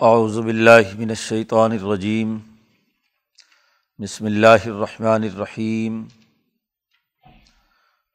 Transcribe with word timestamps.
اعوذ 0.00 0.38
باللہ 0.38 0.98
من 0.98 1.08
الشیطان 1.08 1.72
الرجیم۔ 1.72 2.38
بسم 3.98 4.24
اللہ 4.24 4.64
الرحمن 4.64 5.22
الرحیم۔ 5.22 6.04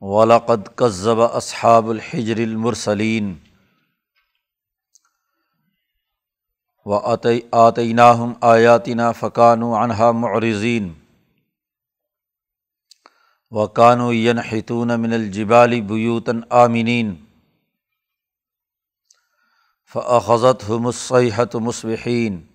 ولاقد 0.02 0.76
کذب 0.76 1.22
اصحاب 1.22 1.90
الحجر 1.90 2.38
المرسلین۔ 2.38 3.36
و 6.86 6.94
آتیناہم 7.52 8.34
آیاتنا 8.42 9.12
فقانو 9.12 9.84
عنہا 9.84 10.12
معرضین۔ 10.12 10.94
و 13.52 13.66
قانو 13.66 14.14
ینحتون 14.14 15.02
من 15.02 15.14
الجبال 15.14 15.82
بیوتاً 15.82 16.42
آمنین۔ 16.50 17.16
فعضت 19.94 20.70
ہمسحت 20.70 21.56
مصبحین 21.56 22.46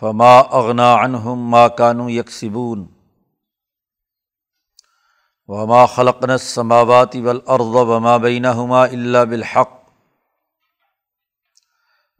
فما 0.00 0.38
اغنا 0.38 0.94
عنہم 0.94 1.38
ما 1.50 1.68
کانو 1.68 2.10
یکسبون 2.10 2.86
وما 5.48 5.86
خلقن 5.86 6.30
السماوات 6.30 7.16
والارض 7.16 7.74
وما 7.74 8.16
بینہما 8.16 8.84
الا 8.84 9.24
بالحق 9.24 9.72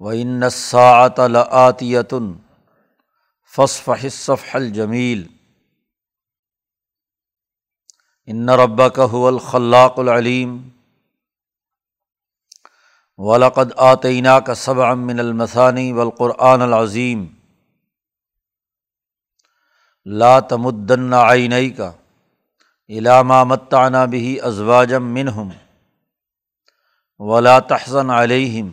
وان 0.01 0.43
الساعة 0.43 1.27
لآتیة 1.27 2.21
فاصفح 3.45 4.05
الصفح 4.05 4.57
الجمیل 4.57 5.27
ان 8.27 8.51
ربک 8.51 8.99
هو 8.99 9.29
الخلاق 9.29 10.01
العلیم 10.01 10.74
ولقد 13.19 13.73
آتینہ 13.77 14.39
کا 14.47 14.55
صب 14.55 14.79
من 14.97 15.21
المثانی 15.21 15.93
والقرآن 15.93 16.63
العظیم 16.63 17.27
لا 20.07 20.39
تمدن 20.41 21.13
عینئی 21.15 21.71
کا 21.71 21.91
علامہ 22.91 23.43
متانہ 23.45 24.05
بھی 24.11 24.41
ازواجم 24.41 25.13
منہم 25.15 25.51
ولا 27.21 27.59
تحسن 27.69 28.11
علیہم 28.11 28.73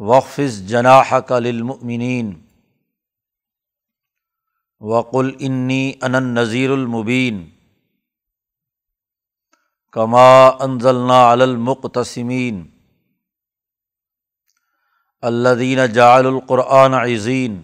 وقفظ 0.00 0.60
جناح 0.68 1.18
کا 1.18 1.38
للمؤمنین 1.38 2.32
وقل 4.80 5.30
انی 5.38 5.92
ان 6.02 6.22
نذیر 6.34 6.70
المبین 6.70 7.44
کما 9.92 10.46
انزلنا 10.60 11.32
علی 11.32 11.42
المقتسمین 11.42 12.64
الدین 15.24 15.78
جعل 15.92 16.26
القرآن 16.26 16.94
عظین 16.94 17.60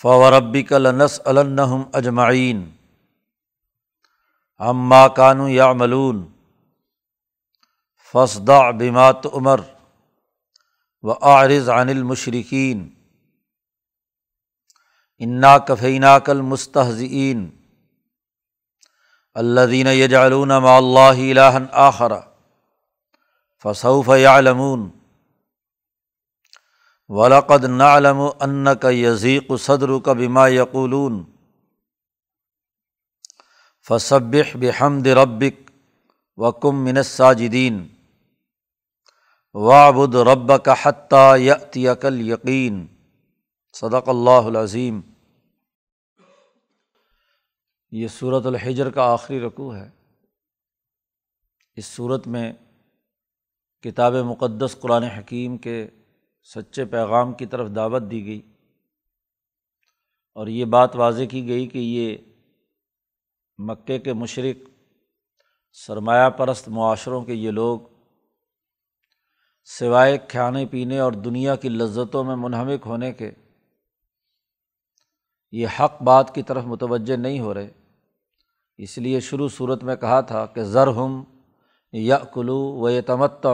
فوربک 0.00 0.72
لنس 0.72 1.20
النحم 1.24 1.82
اجمعین 1.92 2.70
عما 4.60 5.08
کانو 5.08 5.48
یا 5.48 5.72
ملون 5.72 6.24
فسدا 8.14 8.70
بمات 8.70 9.26
عمر 9.32 9.60
و 11.02 11.10
عارض 11.10 11.68
عن 11.68 11.88
المشرقین 11.88 12.88
انا 15.18 15.56
کفینہ 15.58 16.18
کل 16.24 16.40
مستحزین 16.40 17.48
الدین 19.34 19.86
یجعلون 19.86 20.48
مع 20.48 20.76
اللہ 20.76 21.22
الہن 21.30 21.66
آخرہ 21.72 22.20
فصوف 23.64 24.08
یعلمون 24.08 24.90
ولاقد 27.08 27.64
نعلم 27.64 28.20
ان 28.40 28.76
کا 28.76 28.90
یزیق 28.90 29.52
صدر 29.60 29.98
کا 30.04 30.12
بما 30.12 30.48
یقولون 30.48 31.24
فصبح 33.88 34.56
بحمد 34.60 35.06
ربک 35.06 35.70
وکم 36.36 36.84
من 36.84 36.96
الساجدین 36.96 37.88
وابد 39.54 40.14
رب 40.14 40.64
کا 40.64 40.74
حتیٰ 40.82 41.38
یتی 41.38 41.88
عقل 41.88 42.20
یقین 42.20 42.86
صدق 43.72 44.08
اللہ 44.08 44.46
العظیم 44.46 45.00
یہ 47.90 48.08
صورت 48.08 48.46
الحجر 48.46 48.90
کا 48.90 49.12
آخری 49.12 49.40
رقوع 49.40 49.74
ہے. 49.76 49.90
اس 51.74 51.86
صورت 51.86 52.26
میں 52.26 52.52
کتاب 53.84 54.14
مقدس 54.14 54.76
قرآن 54.80 55.02
حکیم 55.02 55.56
کے 55.58 55.88
سچے 56.44 56.84
پیغام 56.84 57.32
کی 57.32 57.46
طرف 57.46 57.68
دعوت 57.74 58.02
دی 58.10 58.24
گئی 58.26 58.40
اور 60.34 60.46
یہ 60.46 60.64
بات 60.64 60.96
واضح 60.96 61.24
کی 61.30 61.46
گئی 61.48 61.66
کہ 61.68 61.78
یہ 61.78 62.16
مکے 63.58 63.98
کے 63.98 64.12
مشرق 64.12 64.68
سرمایہ 65.72 66.30
پرست 66.30 66.68
معاشروں 66.68 67.24
کے 67.24 67.34
یہ 67.34 67.50
لوگ 67.50 67.78
سوائے 69.64 70.18
کھانے 70.28 70.66
پینے 70.66 70.98
اور 70.98 71.12
دنیا 71.12 71.56
کی 71.56 71.68
لذتوں 71.68 72.24
میں 72.24 72.36
منہمک 72.36 72.86
ہونے 72.86 73.12
کے 73.12 73.30
یہ 75.52 75.66
حق 75.80 76.02
بات 76.02 76.34
کی 76.34 76.42
طرف 76.42 76.64
متوجہ 76.64 77.16
نہیں 77.16 77.40
ہو 77.40 77.54
رہے 77.54 77.70
اس 78.78 78.98
لیے 78.98 79.20
شروع 79.20 79.48
صورت 79.48 79.84
میں 79.84 79.96
کہا 79.96 80.20
تھا 80.20 80.46
کہ 80.46 80.62
ذر 80.62 80.86
ہم 80.86 81.24
یا 81.92 82.18
کلو 82.18 82.58
و 82.58 82.90
یہ 82.90 83.00
تمتا 83.00 83.50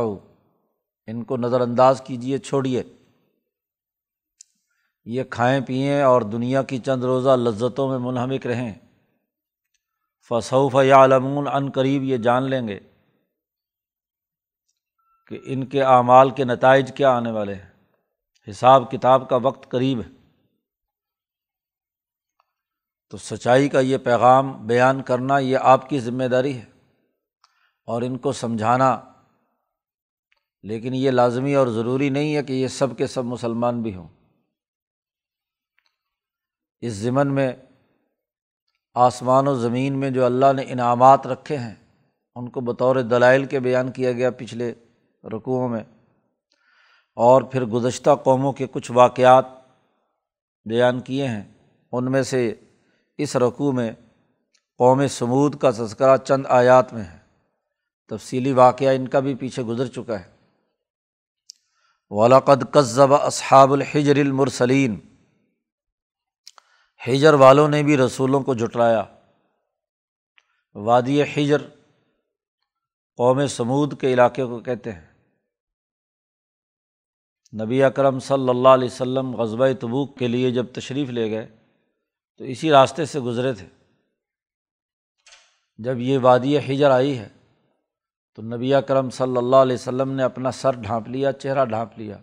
ان 1.07 1.25
کو 1.25 1.37
نظر 1.37 1.61
انداز 1.61 2.03
کیجیے 2.07 2.39
چھوڑیے 2.39 2.83
یہ 5.05 5.23
کھائیں 5.25 5.61
پئیں 5.61 6.03
اور 6.03 6.23
دنیا 6.23 6.63
کی 6.63 6.79
چند 6.79 7.05
روزہ 7.05 7.31
لذتوں 7.31 7.89
میں 7.89 7.99
منہمک 7.99 8.47
رہیں۔ 8.47 8.75
فصوف 10.29 10.75
یا 10.85 11.05
علمون 11.05 11.49
عن 11.49 11.71
قریب 11.71 12.03
یہ 12.03 12.17
جان 12.17 12.43
لیں 12.43 12.69
گے 12.69 12.81
کہ 15.27 15.39
ان 15.45 15.67
کے 15.67 15.83
اعمال 15.83 16.31
کے 16.31 16.45
نتائج 16.45 16.93
کیا 16.97 17.11
آنے 17.11 17.31
والے 17.31 17.55
ہیں۔ 17.55 17.71
حساب 18.51 18.91
کتاب 18.91 19.29
کا 19.29 19.37
وقت 19.37 19.71
قریب 19.71 20.01
ہے۔ 20.01 20.11
تو 23.11 23.17
سچائی 23.17 23.69
کا 23.69 23.81
یہ 23.81 23.99
پیغام 23.99 24.67
بیان 24.67 25.03
کرنا 25.03 25.39
یہ 25.39 25.59
آپ 25.63 25.89
کی 25.89 26.01
ذمہ 26.01 26.25
داری 26.25 26.59
ہے۔ 26.59 26.76
اور 27.87 28.03
ان 28.03 28.19
کو 28.19 28.33
سمجھانا۔ 28.33 29.01
لیکن 30.63 30.95
یہ 30.95 31.11
لازمی 31.11 31.55
اور 31.55 31.67
ضروری 31.67 32.09
نہیں 32.09 32.37
ہے 32.37 32.43
کہ 32.43 32.53
یہ 32.53 32.69
سب 32.69 32.99
کے 32.99 33.07
سب 33.07 33.25
مسلمان 33.25 33.83
بھی 33.83 33.95
ہوں۔ 33.95 34.09
اس 36.81 36.93
ضمن 36.93 37.35
میں 37.35 37.53
آسمان 38.95 39.49
و 39.49 39.55
زمین 39.55 40.01
میں 40.01 40.11
جو 40.11 40.25
اللہ 40.25 40.53
نے 40.53 40.63
انعامات 40.63 41.27
رکھے 41.27 41.57
ہیں، 41.57 41.75
ان 42.35 42.49
کو 42.49 42.61
بطور 42.61 42.97
دلائل 42.97 43.45
کے 43.45 43.61
بیان 43.61 43.93
کیا 43.93 44.13
گیا 44.13 44.31
پچھلے 44.31 44.75
رقوؤں 45.25 45.69
میں۔ 45.69 45.85
اور 47.15 47.43
پھر 47.43 47.65
گزشتہ 47.65 48.11
قوموں 48.25 48.53
کے 48.53 48.67
کچھ 48.71 48.93
واقعات 48.93 49.45
بیان 50.65 51.01
کیے 51.01 51.29
ہیں۔ 51.29 51.45
ان 51.93 52.13
میں 52.13 52.23
سے 52.23 52.55
اس 53.19 53.37
رقوع 53.37 53.73
میں 53.73 53.93
قوم 54.79 55.07
سمود 55.07 55.59
کا 55.59 55.71
تذکرہ 55.71 56.17
چند 56.17 56.47
آیات 56.49 56.93
میں 56.93 57.05
ہے۔ 57.05 57.16
تفصیلی 58.09 58.53
واقعہ 58.53 58.95
ان 58.95 59.09
کا 59.09 59.21
بھی 59.21 59.35
پیچھے 59.35 59.63
گزر 59.63 59.87
چکا 59.87 60.21
ہے۔ 60.21 60.37
ولاقد 62.11 62.73
قذب 62.73 63.15
اصحاب 63.15 63.73
الحجر 63.73 64.17
المرسلین 64.17 65.01
حجر 67.07 67.35
والوں 67.35 67.69
نے 67.69 67.83
بھی 67.83 67.97
رسولوں 67.97 68.41
کو 68.41 68.55
جٹرایا 68.55 69.05
وادی 70.75 71.23
حجر 71.23 71.63
قوم 73.17 73.47
سمود 73.47 74.01
کے 74.01 74.13
علاقے 74.13 74.45
کو 74.45 74.61
کہتے 74.61 74.93
ہیں۔ 74.93 75.07
نبی 77.63 77.83
اکرم 77.83 78.19
صلی 78.19 78.49
اللہ 78.49 78.69
علیہ 78.69 78.89
وسلم 78.89 79.37
غزبۂ 79.37 79.69
تبوک 79.81 80.19
کے 80.19 80.29
لیے 80.29 80.51
جب 80.51 80.67
تشریف 80.75 81.09
لے 81.09 81.31
گئے 81.31 81.57
تو 82.37 82.45
اسی 82.45 82.71
راستے 82.71 83.05
سے 83.05 83.21
گزرے 83.21 83.53
تھے۔ 83.53 83.67
جب 85.79 85.99
یہ 85.99 86.19
وادی 86.23 86.59
حجر 86.59 86.91
آئی 86.91 87.19
ہے 87.19 87.29
تو 88.37 88.43
نبی 88.43 88.73
کرم 88.89 89.11
صلی 89.11 89.37
اللہ 89.37 89.57
علیہ 89.57 89.75
وسلم 89.75 90.13
نے 90.13 90.23
اپنا 90.23 90.51
سر 90.51 90.73
ڈھانپ 90.73 91.09
لیا، 91.09 91.33
چہرہ 91.33 91.65
ڈھانپ 91.65 91.99
لیا 91.99 92.17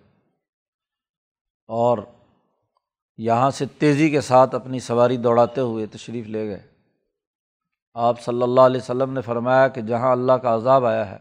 اور 1.68 1.98
یہاں 3.18 3.52
سے 3.52 3.66
تیزی 3.78 4.10
کے 4.10 4.22
ساتھ 4.22 4.56
اپنی 4.56 4.80
سواری 4.80 5.18
دوڑاتے 5.18 5.62
ہوئے 5.62 5.86
تشریف 5.86 6.28
لے 6.28 6.48
گئے۔ 6.48 6.68
آپ 7.94 8.22
صلی 8.22 8.44
اللہ 8.44 8.62
علیہ 8.62 8.82
وسلم 8.82 9.14
نے 9.14 9.22
فرمایا 9.22 9.68
کہ 9.68 9.82
جہاں 9.82 10.12
اللہ 10.12 10.34
کا 10.34 10.56
عذاب 10.56 10.86
آیا 10.86 11.12
ہے، 11.12 11.18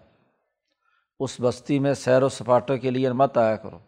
اس 1.20 1.40
بستی 1.40 1.78
میں 1.78 1.94
سیر 1.94 2.22
و 2.22 2.28
سپاٹوں 2.28 2.76
کے 2.78 2.90
لیے 2.90 3.12
مت 3.12 3.38
آیا 3.38 3.56
کرو۔ 3.56 3.78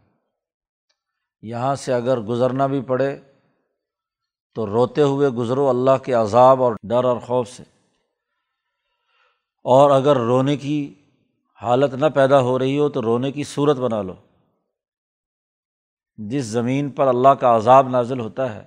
یہاں 1.43 1.75
سے 1.75 1.93
اگر 1.93 2.21
گزرنا 2.21 2.67
بھی 2.67 2.81
پڑے 2.81 3.19
تو 4.55 4.67
روتے 4.67 5.03
ہوئے 5.03 5.29
گزرو 5.29 5.69
اللہ 5.69 5.97
کے 6.05 6.13
عذاب 6.13 6.63
اور 6.63 6.73
ڈر 6.83 7.05
اور 7.05 7.17
خوف 7.17 7.49
سے۔ 7.49 7.74
اور 9.65 9.91
اگر 9.91 10.17
رونے 10.17 10.57
کی 10.57 10.95
حالت 11.63 11.95
نہ 11.95 12.07
پیدا 12.15 12.41
ہو 12.41 12.59
رہی 12.59 12.79
ہو 12.79 12.89
تو 12.89 13.03
رونے 13.03 13.33
کی 13.33 13.45
صورت 13.45 13.77
بنا 13.77 14.03
لو۔ 14.03 14.15
جس 16.17 16.45
زمین 16.45 16.91
پر 16.91 17.07
اللہ 17.07 17.29
کا 17.29 17.57
عذاب 17.57 17.89
نازل 17.89 18.21
ہوتا 18.21 18.55
ہے، 18.55 18.65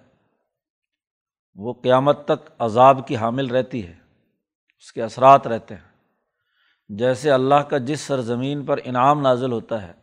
وہ 1.56 1.74
قیامت 1.74 2.26
تک 2.26 2.50
عذاب 2.60 3.08
کی 3.08 3.18
حامل 3.18 3.46
رہتی 3.46 3.88
ہے، 3.88 3.94
اس 4.80 4.94
کے 4.94 5.04
اثرات 5.04 5.48
رہتے 5.48 5.76
ہیں۔ 5.76 5.88
جیسے 6.90 7.32
اللہ 7.32 7.56
کا 7.56 7.78
جس 7.78 8.02
سرزمین 8.02 8.66
پر 8.66 8.80
انعام 8.84 9.22
نازل 9.22 9.52
ہوتا 9.52 9.82
ہے، 9.82 9.94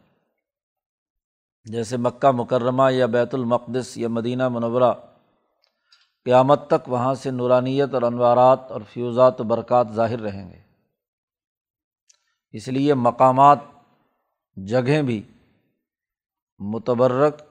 جیسے 1.64 1.97
مکہ 1.97 2.31
مکرمہ 2.31 2.93
یا 2.93 3.06
بیت 3.06 3.35
المقدس 3.35 3.97
یا 3.97 4.08
مدینہ 4.08 4.49
منورہ، 4.49 4.93
قیامت 6.25 6.67
تک 6.67 6.88
وہاں 6.88 7.14
سے 7.14 7.31
نورانیت 7.31 7.94
اور 7.94 8.02
انوارات 8.02 8.70
اور 8.70 8.81
فیوزات 8.93 9.40
و 9.40 9.44
برکات 9.44 9.87
ظاہر 9.93 10.20
رہیں 10.20 10.52
گے۔ 10.52 10.63
اس 12.55 12.67
لیے 12.69 12.95
مقامات، 12.95 13.59
جگہیں 14.56 15.03
بھی 15.03 15.23
متبرک 16.61 17.43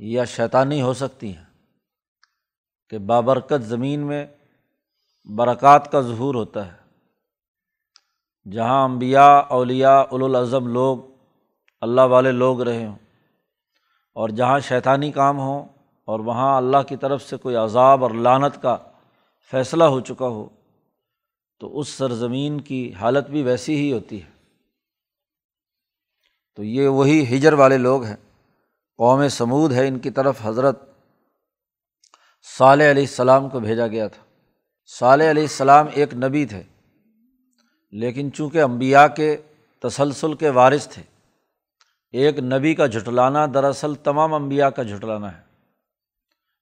یا 0.00 0.24
شیطانی 0.24 0.80
ہو 0.82 0.92
سکتی 0.94 1.34
ہیں 1.36 1.44
کہ 2.92 2.98
بابرکت 2.98 3.62
زمین 3.62 4.00
میں 4.00 4.24
برکات 5.28 5.90
کا 5.92 6.00
ظہور 6.00 6.34
ہوتا 6.34 6.66
ہے، 6.66 6.76
جہاں 8.46 8.82
امبیا 8.84 9.26
اولیا 9.50 9.98
الاظم 10.12 10.66
لوگ، 10.68 10.98
اللہ 11.82 12.00
والے 12.00 12.32
لوگ 12.32 12.62
رہے 12.62 12.84
ہوں 12.86 12.96
اور 14.16 14.28
جہاں 14.28 14.58
شیطانی 14.60 15.10
کام 15.12 15.38
ہوں 15.38 15.64
اور 16.08 16.20
وہاں 16.20 16.56
اللہ 16.56 16.82
کی 16.88 16.96
طرف 16.96 17.22
سے 17.22 17.36
کوئی 17.36 17.56
عذاب 17.56 18.02
اور 18.02 18.10
لانت 18.10 18.60
کا 18.62 18.76
فیصلہ 19.52 19.84
ہو 19.84 20.00
چکا 20.00 20.26
ہو، 20.26 20.48
تو 21.60 21.78
اس 21.78 21.88
سرزمین 21.88 22.60
کی 22.60 22.92
حالت 22.92 23.30
بھی 23.30 23.42
ویسی 23.42 23.74
ہی 23.76 23.92
ہوتی 23.92 24.22
ہے۔ 24.22 24.32
تو 26.58 26.62
یہ 26.62 26.88
وہی 26.88 27.36
ہجر 27.36 27.52
والے 27.52 27.78
لوگ 27.78 28.04
ہیں۔ 28.04 28.16
قوم 28.98 29.28
سمود 29.28 29.72
ہے، 29.72 29.86
ان 29.88 29.98
کی 29.98 30.10
طرف 30.10 30.36
حضرت 30.42 30.82
صالح 32.58 32.90
علیہ 32.90 33.02
السلام 33.02 33.48
کو 33.48 33.60
بھیجا 33.60 33.86
گیا 33.86 34.08
تھا۔ 34.08 34.22
صالح 34.90 35.30
علیہ 35.30 35.42
السلام 35.42 35.86
ایک 35.94 36.14
نبی 36.14 36.46
تھے، 36.46 36.62
لیکن 37.92 38.32
چونکہ 38.32 38.62
امبیا 38.62 39.06
کے 39.08 39.36
تسلسل 39.82 40.34
کے 40.34 40.48
وارث 40.50 40.88
تھے، 40.88 41.02
ایک 42.14 42.38
نبی 42.38 42.74
کا 42.74 42.86
جھٹلانا 42.86 43.46
دراصل 43.54 43.94
تمام 43.94 44.34
امبیا 44.34 44.70
کا 44.70 44.82
جھٹلانا 44.82 45.36
ہے۔ 45.36 45.42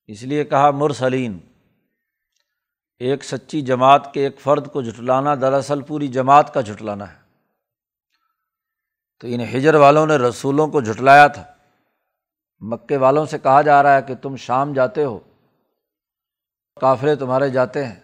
اس 0.08 0.22
لیے 0.22 0.44
کہا 0.44 0.70
مرسلین، 0.70 1.38
ایک 3.00 3.24
سچی 3.24 3.60
جماعت 3.60 4.12
کے 4.14 4.24
ایک 4.24 4.40
فرد 4.40 4.72
کو 4.72 4.82
جھٹلانا 4.82 5.34
دراصل 5.34 5.80
پوری 5.80 6.08
جماعت 6.08 6.54
کا 6.54 6.60
جھٹلانا 6.60 7.12
ہے۔ 7.12 7.21
تو 9.22 9.28
ان 9.28 9.40
ہجر 9.40 9.74
والوں 9.74 10.06
نے 10.06 10.16
رسولوں 10.16 10.68
کو 10.68 10.80
جھٹلایا 10.80 11.26
تھا۔ 11.26 11.44
مکے 12.60 12.96
والوں 12.96 13.26
سے 13.26 13.38
کہا 13.38 13.62
جا 13.62 13.82
رہا 13.82 13.96
ہے 13.96 14.02
کہ 14.02 14.14
تم 14.14 14.36
شام 14.36 14.72
جاتے 14.72 15.04
ہو، 15.04 15.18
کافرے 16.80 17.14
تمہارے 17.14 17.50
جاتے 17.50 17.84
ہیں 17.84 17.94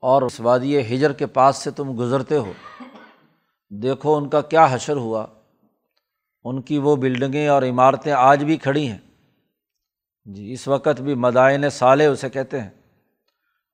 اور 0.00 0.22
اس 0.22 0.40
وادی 0.40 0.94
ہجر 0.94 1.12
کے 1.12 1.26
پاس 1.26 1.56
سے 1.56 1.70
تم 1.70 1.98
گزرتے 1.98 2.36
ہو۔ 2.36 2.52
دیکھو 3.70 4.16
ان 4.16 4.28
کا 4.28 4.40
کیا 4.40 4.66
حشر 4.70 4.96
ہوا۔ 4.96 5.26
ان 6.44 6.62
کی 6.62 6.78
وہ 6.78 6.96
بلڈنگیں 6.96 7.48
اور 7.48 7.62
عمارتیں 7.62 8.12
آج 8.12 8.44
بھی 8.44 8.56
کھڑی 8.56 8.88
ہیں۔ 8.88 8.98
جی 10.24 10.52
اس 10.52 10.68
وقت 10.68 11.00
بھی 11.00 11.14
مدائن 11.14 11.70
سالے 11.70 12.06
اسے 12.06 12.30
کہتے 12.30 12.60
ہیں۔ 12.60 12.70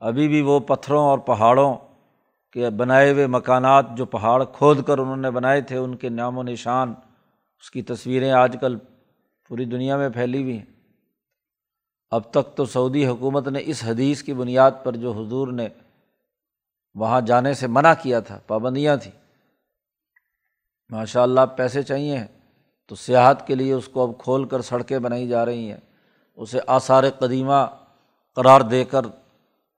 ابھی 0.01 0.29
بھی 0.29 0.41
وہ 0.41 0.61
پتھروں 0.61 1.05
اور 1.05 1.19
پہاڑوں 1.19 1.75
کے 2.53 2.71
بنائے 2.71 3.13
ہوئے 3.13 3.27
مکانات 3.27 3.87
جو 3.95 4.07
پہاڑ 4.07 4.45
کھود 4.45 4.83
کر 4.87 4.99
انہوں 4.99 5.17
نے 5.17 5.31
بنائے 5.31 5.61
تھے، 5.61 5.77
ان 5.77 5.97
کے 5.97 6.09
نام 6.09 6.39
و 6.39 6.43
نشان، 6.43 6.95
اس 7.61 7.71
کی 7.71 7.83
تصویریں 7.83 8.33
آج 8.33 8.57
کل 8.61 8.77
پوری 9.49 9.65
دنیا 9.65 9.97
میں 9.97 10.09
پھیلی 10.09 10.43
ہوئی 10.43 10.59
ہیں۔ 10.59 10.65
اب 12.11 12.31
تک 12.31 12.57
تو 12.57 12.65
سعودی 12.65 13.07
حکومت 13.07 13.49
نے 13.49 13.61
اس 13.65 13.85
حدیث 13.85 14.23
کی 14.23 14.33
بنیاد 14.33 14.71
پر 14.85 14.97
جو 14.97 15.13
حضور 15.13 15.49
نے 15.49 15.69
وہاں 16.95 17.21
جانے 17.21 17.55
سے 17.55 17.67
منع 17.67 17.93
کیا 18.03 18.21
تھا، 18.21 18.39
پابندیاں 18.47 18.97
تھیں۔ 18.97 19.13
ماشاء 20.91 21.23
اللہ 21.23 21.41
پیسے 21.57 21.83
چاہیے 21.83 22.19
تو 22.87 22.95
سیاحت 22.95 23.47
کے 23.47 23.55
لیے 23.55 23.73
اس 23.73 23.89
کو 23.89 24.03
اب 24.03 24.19
کھول 24.19 24.49
کر 24.49 24.61
سڑکیں 24.61 24.99
بنائی 24.99 25.29
جا 25.29 25.47
رہی 25.47 25.71
ہیں۔ 25.71 25.81
اسے 26.37 26.59
آثار 26.67 27.05
قدیمہ 27.19 27.67
قرار 28.35 28.61
دے 28.61 28.85
کر 28.85 29.01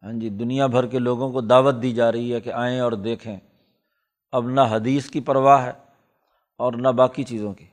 ہاں 0.03 0.13
جی 0.13 0.29
دنیا 0.29 0.67
بھر 0.67 0.87
کے 0.87 0.99
لوگوں 0.99 1.33
کو 1.33 1.41
دعوت 1.41 1.75
دی 1.83 1.93
جا 1.93 2.13
رہی 2.13 2.35
ہے 2.35 2.41
کہ 2.41 2.53
آئیں 2.53 2.81
اور 2.81 2.93
دیکھیں۔ 2.93 3.37
اب 4.33 4.49
نہ 4.49 4.61
حدیث 4.71 5.11
کی 5.11 5.21
پرواہ 5.21 5.65
ہے 5.65 5.73
اور 6.59 6.73
نہ 6.73 6.89
باقی 6.89 7.25
چیزوں 7.25 7.55
کی۔ 7.55 7.67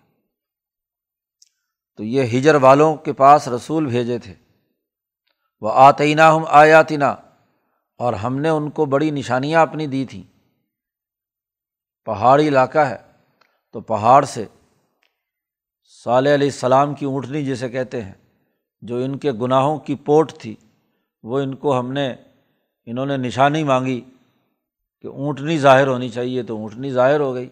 تو 1.95 2.03
یہ 2.03 2.39
ہجر 2.39 2.55
والوں 2.55 2.95
کے 2.95 3.13
پاس 3.13 3.47
رسول 3.47 3.85
بھیجے 3.85 4.19
تھے۔ 4.19 4.33
وہ 5.61 5.71
آتئینہ 5.73 6.21
ہم 6.21 6.43
آیاتینہ 6.47 7.15
اور 7.97 8.13
ہم 8.13 8.39
نے 8.39 8.49
ان 8.49 8.69
کو 8.69 8.85
بڑی 8.85 9.11
نشانیاں 9.11 9.61
اپنی 9.61 9.87
دی 9.87 10.05
تھیں۔ 10.05 10.23
پہاڑی 12.05 12.47
علاقہ 12.47 12.79
ہے، 12.79 12.97
تو 13.71 13.81
پہاڑ 13.81 14.25
سے 14.25 14.45
صالح 16.03 16.33
علیہ 16.33 16.47
السلام 16.47 16.93
کی 16.93 17.05
اونٹنی 17.05 17.45
جسے 17.45 17.69
کہتے 17.69 18.01
ہیں، 18.01 18.13
جو 18.81 18.97
ان 18.97 19.17
کے 19.17 19.31
گناہوں 19.31 19.77
کی 19.77 19.95
پوٹ 19.95 20.33
تھی۔ 20.33 20.55
وہ 21.23 21.39
ان 21.39 21.55
کو 21.55 21.79
ہم 21.79 21.91
نے، 21.91 22.15
انہوں 22.85 23.05
نے 23.05 23.17
نشانی 23.17 23.63
مانگی 23.63 24.01
کہ 25.01 25.07
اونٹنی 25.07 25.59
ظاہر 25.59 25.87
ہونی 25.87 26.09
چاہیے، 26.09 26.43
تو 26.43 26.57
اونٹنی 26.57 26.91
ظاہر 26.91 27.19
ہو 27.19 27.33
گئی۔ 27.33 27.49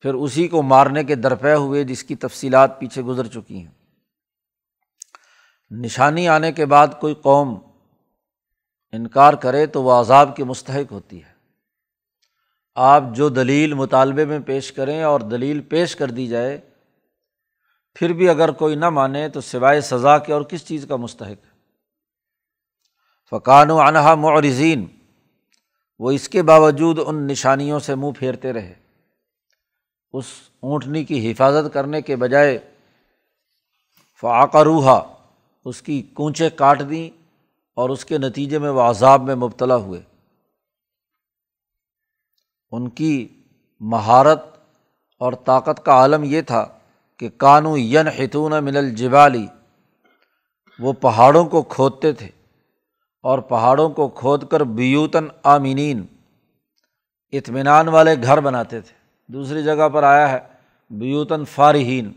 پھر 0.00 0.14
اسی 0.14 0.48
کو 0.48 0.62
مارنے 0.62 1.04
کے 1.04 1.14
درپے 1.14 1.54
ہوئے 1.54 1.84
جس 1.84 2.04
کی 2.04 2.14
تفصیلات 2.14 2.80
پیچھے 2.80 3.02
گزر 3.02 3.26
چکی 3.26 3.60
ہیں۔ 3.60 3.70
نشانی 5.70 6.28
آنے 6.28 6.52
کے 6.52 6.66
بعد 6.66 6.88
کوئی 7.00 7.14
قوم 7.14 7.58
انکار 8.92 9.34
کرے 9.34 9.66
تو 9.66 9.82
وہ 9.82 9.92
عذاب 9.92 10.36
کی 10.36 10.42
مستحق 10.42 10.92
ہوتی 10.92 11.24
ہے۔ 11.24 11.32
آپ 12.74 13.02
جو 13.12 13.28
دلیل 13.28 13.74
مطالبے 13.74 14.24
میں 14.24 14.40
پیش 14.40 14.72
کریں 14.72 15.02
اور 15.02 15.20
دلیل 15.20 15.60
پیش 15.60 15.96
کر 15.96 16.10
دی 16.10 16.26
جائے، 16.26 16.60
پھر 17.94 18.12
بھی 18.12 18.28
اگر 18.28 18.50
کوئی 18.50 18.76
نہ 18.76 18.90
مانے 18.90 19.28
تو 19.28 19.40
سوائے 19.40 19.80
سزا 19.80 20.18
کے 20.18 20.32
اور 20.32 20.42
کس 20.42 20.66
چیز 20.66 20.86
کا 20.88 20.96
مستحق؟ 20.96 21.44
ہے 21.44 21.51
فقان 23.32 23.70
و 23.70 23.80
انہا 23.80 24.14
معرزین 24.14 24.86
وہ 25.98 26.10
اس 26.10 26.28
کے 26.28 26.42
باوجود 26.42 26.98
ان 27.06 27.26
نشانیوں 27.26 27.80
سے 27.80 27.94
منہ 27.94 28.10
پھیرتے 28.18 28.52
رہے۔ 28.52 28.74
اس 30.12 30.24
اونٹنی 30.60 31.04
کی 31.04 31.30
حفاظت 31.30 31.74
کرنے 31.74 32.02
کے 32.02 32.16
بجائے 32.16 32.58
فعقہ 34.20 34.58
روحا 34.58 35.00
اس 35.64 35.82
کی 35.82 36.02
کونچے 36.02 36.50
کاٹ 36.50 36.82
دیں 36.90 37.10
اور 37.74 37.90
اس 37.90 38.04
کے 38.04 38.18
نتیجے 38.18 38.58
میں 38.58 38.70
وہ 38.70 38.80
عذاب 38.80 39.22
میں 39.22 39.34
مبتلا 39.34 39.76
ہوئے۔ 39.76 40.00
ان 42.72 42.88
کی 42.88 43.28
مہارت 43.80 44.44
اور 45.18 45.32
طاقت 45.32 45.84
کا 45.84 45.92
عالم 45.92 46.24
یہ 46.24 46.42
تھا 46.42 46.66
کہ 47.16 47.28
کانو 47.28 47.76
ین 47.76 48.08
ہتون 48.08 48.64
من 48.64 48.76
الجبالی 48.76 49.46
وہ 50.78 50.92
پہاڑوں 50.92 51.44
کو 51.44 51.62
کھودتے 51.62 52.12
تھے۔ 52.12 52.28
اور 53.24 53.38
پہاڑوں 53.38 53.88
کو 53.90 54.08
کھود 54.08 54.44
کر 54.48 54.60
بیوتن 54.60 55.26
آمینین، 55.42 56.04
اطمینان 57.32 57.88
والے 57.88 58.14
گھر 58.22 58.40
بناتے 58.40 58.80
تھے۔ 58.80 58.94
دوسری 59.32 59.62
جگہ 59.62 59.88
پر 59.88 60.02
آیا 60.02 60.30
ہے 60.32 60.38
بیوتن 60.90 61.44
فارحین۔ 61.44 62.12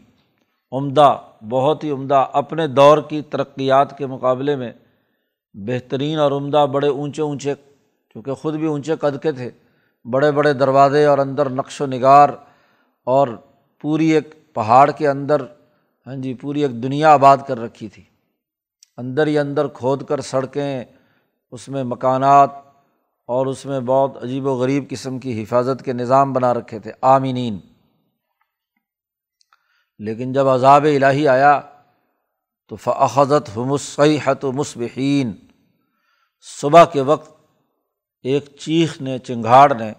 عمدہ، 0.71 1.17
بہت 1.49 1.83
ہی 1.83 1.91
عمدہ، 1.91 2.25
اپنے 2.33 2.67
دور 2.67 2.97
کی 3.09 3.21
ترقیات 3.21 3.97
کے 3.97 4.05
مقابلے 4.05 4.55
میں 4.55 4.71
بہترین 5.53 6.19
اور 6.19 6.31
عمدہ 6.31 6.65
بڑے 6.71 6.87
اونچے 6.87 7.21
اونچے 7.21 7.53
چونکہ 8.13 8.33
خود 8.33 8.55
بھی 8.55 8.67
اونچے 8.67 8.95
قد 8.95 9.21
کے 9.23 9.31
تھے، 9.31 9.49
بڑے 10.05 10.31
بڑے 10.31 10.53
دروازے 10.53 11.05
اور 11.05 11.17
اندر 11.17 11.49
نقش 11.49 11.81
و 11.81 11.85
نگار 11.85 12.29
اور 13.07 13.27
پوری 13.81 14.09
ایک 14.09 14.53
پہاڑ 14.53 14.91
کے 14.91 15.07
اندر 15.07 15.41
ہاں 16.07 16.15
جی 16.15 16.33
پوری 16.33 16.61
ایک 16.61 16.83
دنیا 16.83 17.13
آباد 17.13 17.37
کر 17.47 17.59
رکھی 17.59 17.87
تھی۔ 17.87 18.03
اندر 18.97 19.27
ہی 19.27 19.37
اندر 19.39 19.67
کھود 19.67 20.03
کر 20.03 20.21
سڑکیں 20.21 20.83
اس 21.55 21.69
میں 21.69 21.83
مکانات 21.83 22.49
اور 23.27 23.45
اس 23.45 23.65
میں 23.65 23.79
بہت 23.79 24.23
عجیب 24.23 24.45
و 24.45 24.55
غریب 24.55 24.89
قسم 24.89 25.19
کی 25.19 25.43
حفاظت 25.43 25.85
کے 25.85 25.93
نظام 25.93 26.33
بنا 26.33 26.53
رکھے 26.53 26.79
تھے، 26.79 26.91
آمینین۔ 27.01 27.59
لیکن 29.99 30.33
جب 30.33 30.47
عذاب 30.47 30.83
الٰہی 30.83 31.27
آیا 31.27 31.61
تو 32.67 32.75
فعضت 32.75 33.57
حت 34.23 34.45
و 34.45 34.51
مصبحین 34.51 35.33
صبح 36.61 36.85
کے 36.85 37.01
وقت 37.01 37.41
ایک 38.21 38.45
چیخ 38.59 39.01
نے، 39.01 39.19
چنگھاڑ 39.19 39.75
نے 39.75 39.93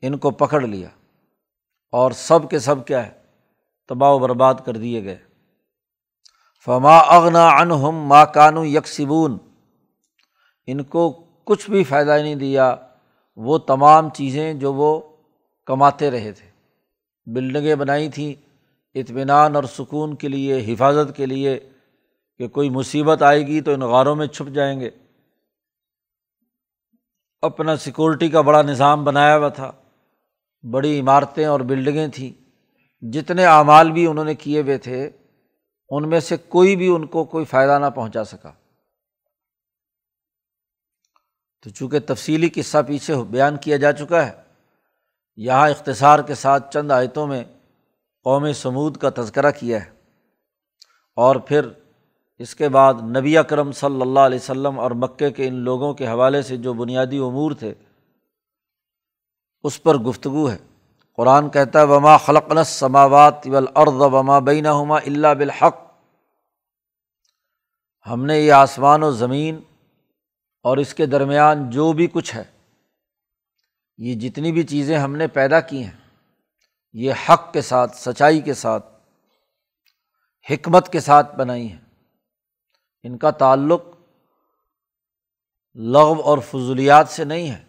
ان 0.00 0.18
کو 0.18 0.30
پکڑ 0.30 0.60
لیا۔ 0.60 0.88
اور 1.92 2.10
سب 2.10 2.50
کے 2.50 2.58
سب 2.58 2.86
کیا 2.86 3.06
ہے؟ 3.06 3.10
تباہ 3.88 4.10
و 4.10 4.18
برباد 4.18 4.54
کر 4.64 4.76
دیے 4.76 5.04
گئے۔ 5.04 5.18
فما 6.64 6.98
اغنا 6.98 7.48
انہم 7.48 7.96
ماں 7.96 8.26
کانو 8.26 8.64
یکسبون 8.64 9.38
ان 10.66 10.82
کو 10.82 11.24
کچھ 11.44 11.70
بھی 11.70 11.84
فائدہ 11.84 12.18
نہیں 12.22 12.34
دیا، 12.34 12.76
وہ 13.36 13.58
تمام 13.58 14.10
چیزیں 14.10 14.54
جو 14.54 14.72
وہ 14.72 15.00
کماتے 15.66 16.10
رہے 16.10 16.32
تھے۔ 16.32 16.50
بلڈنگیں 17.26 17.74
بنائی 17.74 18.08
تھیں، 18.08 18.34
اطمینان 18.94 19.56
اور 19.56 19.64
سکون 19.64 20.14
کے 20.14 20.28
لیے، 20.28 20.64
حفاظت 20.68 21.16
کے 21.16 21.26
لیے 21.26 21.70
کہ 22.38 22.48
کوئی 22.48 22.70
مصیبت 22.70 23.22
آئے 23.22 23.46
گی 23.46 23.60
تو 23.60 23.72
ان 23.72 23.80
غاروں 23.80 24.16
میں 24.16 24.26
چھپ 24.26 24.54
جائیں 24.54 24.80
گے۔ 24.80 24.90
اپنا 27.42 27.76
سیکورٹی 27.76 28.28
کا 28.28 28.40
بڑا 28.40 28.62
نظام 28.62 29.04
بنایا 29.04 29.36
ہوا 29.36 29.48
تھا۔ 29.48 29.72
بڑی 30.70 31.00
عمارتیں 31.00 31.44
اور 31.44 31.60
بلڈنگیں 31.60 32.08
تھیں۔ 32.08 32.42
جتنے 33.04 33.44
اعمال 33.44 33.90
بھی 33.90 34.06
انہوں 34.06 34.24
نے 34.24 34.34
کیے 34.34 34.62
ہوئے 34.62 34.78
تھے، 34.78 35.10
ان 35.88 36.08
میں 36.08 36.20
سے 36.20 36.36
کوئی 36.36 36.76
بھی 36.76 36.88
ان 36.88 37.06
کو 37.06 37.24
کوئی 37.24 37.44
فائدہ 37.44 37.78
نہ 37.78 37.86
پہنچا 37.90 38.24
سکا۔ 38.24 38.52
تو 41.62 41.70
چونکہ 41.70 41.98
تفصیلی 42.00 42.48
قصہ 42.48 42.78
پیچھے 42.86 43.14
بیان 43.30 43.56
کیا 43.56 43.76
جا 43.76 43.92
چکا 43.92 44.26
ہے، 44.26 44.32
یہاں 45.36 45.70
اختصار 45.70 46.18
کے 46.18 46.34
ساتھ 46.34 46.72
چند 46.72 46.90
آیتوں 46.90 47.26
میں 47.26 47.44
قوم 48.24 48.52
سمود 48.52 48.96
کا 48.96 49.10
تذکرہ 49.16 49.50
کیا 49.50 49.84
ہے۔ 49.84 49.90
اور 51.16 51.36
پھر 51.36 51.68
اس 52.38 52.54
کے 52.54 52.68
بعد 52.68 52.94
نبی 53.16 53.38
اکرم 53.38 53.72
صلی 53.72 54.02
اللہ 54.02 54.20
علیہ 54.20 54.38
وسلم 54.38 54.80
اور 54.80 54.90
مکے 54.90 55.30
کے 55.30 55.48
ان 55.48 55.54
لوگوں 55.54 55.94
کے 55.94 56.06
حوالے 56.06 56.42
سے 56.42 56.56
جو 56.56 56.72
بنیادی 56.72 57.18
امور 57.18 57.52
تھے، 57.52 57.74
اس 59.62 59.82
پر 59.82 59.98
گفتگو 59.98 60.50
ہے۔ 60.50 60.56
قرآن 61.16 61.50
کہتا 61.50 61.78
ہے، 61.80 61.84
وما 61.84 62.16
خلق 62.16 62.52
سماوات 62.66 63.46
ولاد 63.46 63.86
وما 63.86 64.38
بین 64.38 64.66
ہما 64.66 64.96
اللہ 64.96 65.34
بالحق۔ 65.34 65.76
ہم 68.10 68.24
نے 68.24 68.40
یہ 68.40 68.52
آسمان 68.52 69.02
و 69.02 69.10
زمین 69.10 69.60
اور 70.62 70.76
اس 70.76 70.94
کے 70.94 71.06
درمیان 71.06 71.70
جو 71.70 71.92
بھی 71.92 72.06
کچھ 72.06 72.34
ہے، 72.34 72.44
یہ 73.98 74.14
جتنی 74.14 74.52
بھی 74.52 74.62
چیزیں 74.62 74.98
ہم 74.98 75.16
نے 75.16 75.26
پیدا 75.26 75.60
کی 75.60 75.84
ہیں، 75.84 76.20
یہ 76.92 77.12
حق 77.28 77.52
کے 77.52 77.60
ساتھ، 77.60 77.96
سچائی 77.96 78.40
کے 78.40 78.54
ساتھ، 78.54 78.86
حکمت 80.50 80.92
کے 80.92 81.00
ساتھ 81.00 81.36
بنائی 81.36 81.72
ہیں۔ 81.72 81.80
ان 83.02 83.18
کا 83.18 83.30
تعلق 83.30 83.82
لغو 85.74 86.20
اور 86.20 86.38
فضولیات 86.38 87.08
سے 87.08 87.24
نہیں 87.24 87.50
ہے۔ 87.50 87.64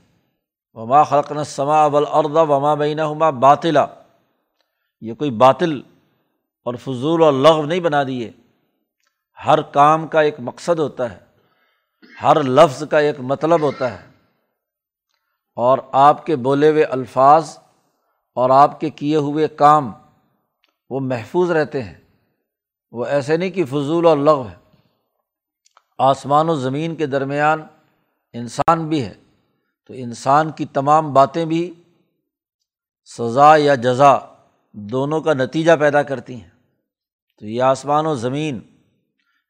وما 0.73 1.03
خلقن 1.03 1.43
سما 1.43 1.85
ابل 1.85 2.03
اردا 2.11 2.41
وما 2.41 2.73
بین 2.73 2.99
ہما 2.99 3.29
باطلا۔ 3.29 3.85
یہ 5.01 5.13
کوئی 5.13 5.31
باطل 5.31 5.81
اور 6.63 6.75
فضول 6.75 7.23
اور 7.23 7.33
لغو 7.33 7.65
نہیں 7.65 7.79
بنا 7.79 8.03
دیے۔ 8.03 8.31
ہر 9.45 9.61
کام 9.61 10.07
کا 10.07 10.21
ایک 10.21 10.35
مقصد 10.39 10.79
ہوتا 10.79 11.11
ہے۔ 11.11 11.32
ہر 12.21 12.43
لفظ 12.43 12.83
کا 12.89 12.99
ایک 12.99 13.19
مطلب 13.19 13.61
ہوتا 13.61 13.91
ہے 13.91 14.07
اور 15.55 15.77
آپ 15.91 16.25
کے 16.25 16.35
بولے 16.35 16.69
ہوئے 16.69 16.83
الفاظ 16.83 17.57
اور 18.35 18.49
آپ 18.49 18.79
کے 18.79 18.89
کیے 18.89 19.15
ہوئے 19.15 19.47
کام 19.47 19.91
وہ 20.89 20.99
محفوظ 20.99 21.51
رہتے 21.51 21.83
ہیں۔ 21.83 21.95
وہ 22.91 23.05
ایسے 23.05 23.37
نہیں 23.37 23.49
کہ 23.49 23.65
فضول 23.65 24.05
اور 24.05 24.17
لغو 24.17 24.49
ہے 24.49 24.55
آسمان 25.97 26.49
و 26.49 26.55
زمین 26.55 26.95
کے 26.95 27.05
درمیان 27.05 27.61
انسان 28.33 28.89
بھی 28.89 29.05
ہے۔ 29.05 29.13
تو 29.87 29.93
انسان 29.97 30.51
کی 30.51 30.65
تمام 30.65 31.13
باتیں 31.13 31.45
بھی 31.45 31.73
سزا 33.17 33.55
یا 33.57 33.75
جزا 33.75 34.17
دونوں 34.71 35.21
کا 35.21 35.33
نتیجہ 35.33 35.71
پیدا 35.79 36.03
کرتی 36.03 36.41
ہیں۔ 36.41 36.49
تو 37.39 37.45
یہ 37.45 37.61
آسمان 37.61 38.05
و 38.05 38.15
زمین 38.15 38.59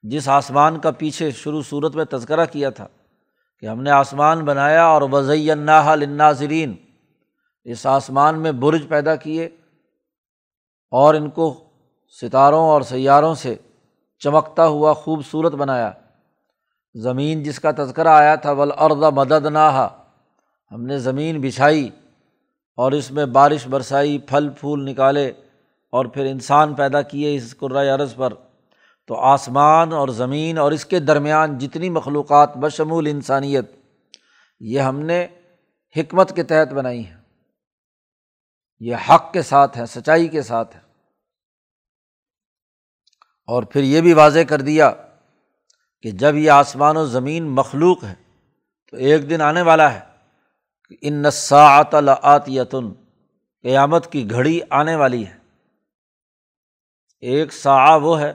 جس 0.03 0.29
آسمان 0.29 0.79
کا 0.79 0.91
پیچھے 0.91 1.31
شروع 1.31 1.61
صورت 1.61 1.95
میں 1.95 2.05
تذکرہ 2.05 2.45
کیا 2.45 2.69
تھا 2.69 2.87
کہ 3.59 3.65
ہم 3.65 3.81
نے 3.81 3.91
آسمان 3.91 4.45
بنایا 4.45 4.85
اور 4.85 5.01
وضعی 5.11 5.51
اللہ 5.51 5.95
لناظرین 5.95 6.73
اس 7.63 7.85
آسمان 7.85 8.39
میں 8.39 8.51
برج 8.51 8.87
پیدا 8.87 9.15
کیے 9.15 9.45
اور 10.91 11.13
ان 11.13 11.29
کو 11.29 11.63
ستاروں 12.21 12.69
اور 12.69 12.81
سیاروں 12.81 13.35
سے 13.35 13.55
چمکتا 14.19 14.67
ہوا 14.67 14.93
خوبصورت 14.93 15.53
بنایا۔ 15.53 15.91
زمین 16.95 17.43
جس 17.43 17.59
کا 17.59 17.71
تذکرہ 17.77 18.07
آیا 18.07 18.35
تھا 18.35 18.51
ولاد 18.51 19.13
مدد 19.13 19.45
نہ 19.45 19.87
ہم 20.71 20.85
نے 20.85 20.99
زمین 20.99 21.41
بچھائی 21.41 21.89
اور 22.75 22.91
اس 22.91 23.11
میں 23.11 23.25
بارش 23.25 23.67
برسائی، 23.67 24.17
پھل 24.17 24.49
پھول 24.59 24.85
نکالے 24.85 25.31
اور 25.91 26.05
پھر 26.05 26.25
انسان 26.25 26.73
پیدا 26.73 27.01
کیے 27.01 27.35
اس 27.35 27.57
قرۂۂ 27.57 27.87
عرض 27.87 28.15
پر۔ 28.15 28.33
تو 29.07 29.15
آسمان 29.15 29.93
اور 29.93 30.07
زمین 30.07 30.57
اور 30.57 30.71
اس 30.71 30.85
کے 30.85 30.99
درمیان 30.99 31.57
جتنی 31.57 31.89
مخلوقات 31.89 32.57
بشمول 32.57 33.07
انسانیت، 33.07 33.71
یہ 34.59 34.79
ہم 34.79 34.99
نے 34.99 35.27
حکمت 35.95 36.35
کے 36.35 36.43
تحت 36.43 36.73
بنائی 36.73 37.05
ہیں۔ 37.05 37.17
یہ 38.79 38.95
حق 39.09 39.33
کے 39.33 39.41
ساتھ 39.41 39.77
ہے 39.77 39.85
سچائی 39.85 40.27
کے 40.27 40.41
ساتھ 40.41 40.75
ہے 40.75 40.81
اور 43.47 43.63
پھر 43.63 43.83
یہ 43.83 44.01
بھی 44.01 44.13
واضح 44.13 44.39
کر 44.49 44.61
دیا 44.61 44.91
کہ 46.01 46.11
جب 46.11 46.35
یہ 46.35 46.51
آسمان 46.51 46.97
و 46.97 47.05
زمین 47.05 47.47
مخلوق 47.47 48.03
ہے، 48.03 48.13
تو 48.91 48.97
ایک 48.97 49.29
دن 49.29 49.41
آنے 49.41 49.61
والا 49.61 49.93
ہے 49.93 49.99
کہ 50.89 50.95
ان 51.01 51.13
نساط 51.13 51.95
یتن 52.47 52.91
قیامت 53.63 54.11
کی 54.11 54.29
گھڑی 54.29 54.59
آنے 54.69 54.95
والی 54.95 55.25
ہے۔ 55.27 55.37
ایک 57.23 57.53
سا 57.53 57.95
وہ 57.95 58.19
ہے 58.19 58.33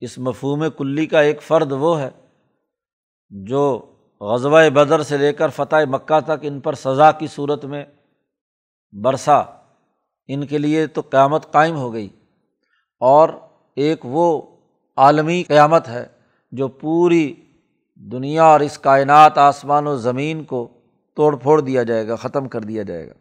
اس 0.00 0.18
مفہوم 0.18 0.64
کلی 0.78 1.06
کا 1.06 1.20
ایک 1.20 1.42
فرد 1.42 1.72
وہ 1.72 2.00
ہے 2.00 2.10
جو 3.30 3.92
غزوہ 4.20 4.68
بدر 4.68 5.02
سے 5.02 5.16
لے 5.16 5.32
کر 5.32 5.48
فتح 5.48 5.76
مکہ 5.90 6.20
تک 6.20 6.30
ان 6.42 6.60
پر 6.60 6.74
سزا 6.74 7.12
کی 7.12 7.26
صورت 7.26 7.64
میں 7.64 7.84
برسا۔ 8.92 9.42
ان 10.28 10.46
کے 10.46 10.58
لیے 10.58 10.86
تو 10.86 11.00
قیامت 11.00 11.52
قائم 11.52 11.76
ہو 11.76 11.92
گئی۔ 11.92 12.08
اور 13.00 13.28
ایک 13.76 14.00
وہ 14.04 14.42
عالمی 14.96 15.42
قیامت 15.42 15.88
ہے 15.88 16.06
جو 16.52 16.68
پوری 16.68 17.34
دنیا 17.94 18.44
اور 18.44 18.60
اس 18.60 18.78
کائنات، 18.78 19.38
آسمان 19.38 19.86
و 19.86 19.96
زمین 19.96 20.44
کو 20.44 20.80
توڑ 21.14 21.36
پھوڑ 21.36 21.60
دیا 21.60 21.82
جائے 21.82 22.08
گا، 22.08 22.16
ختم 22.16 22.48
کر 22.48 22.60
دیا 22.60 22.82
جائے 22.82 23.08
گا۔ 23.08 23.14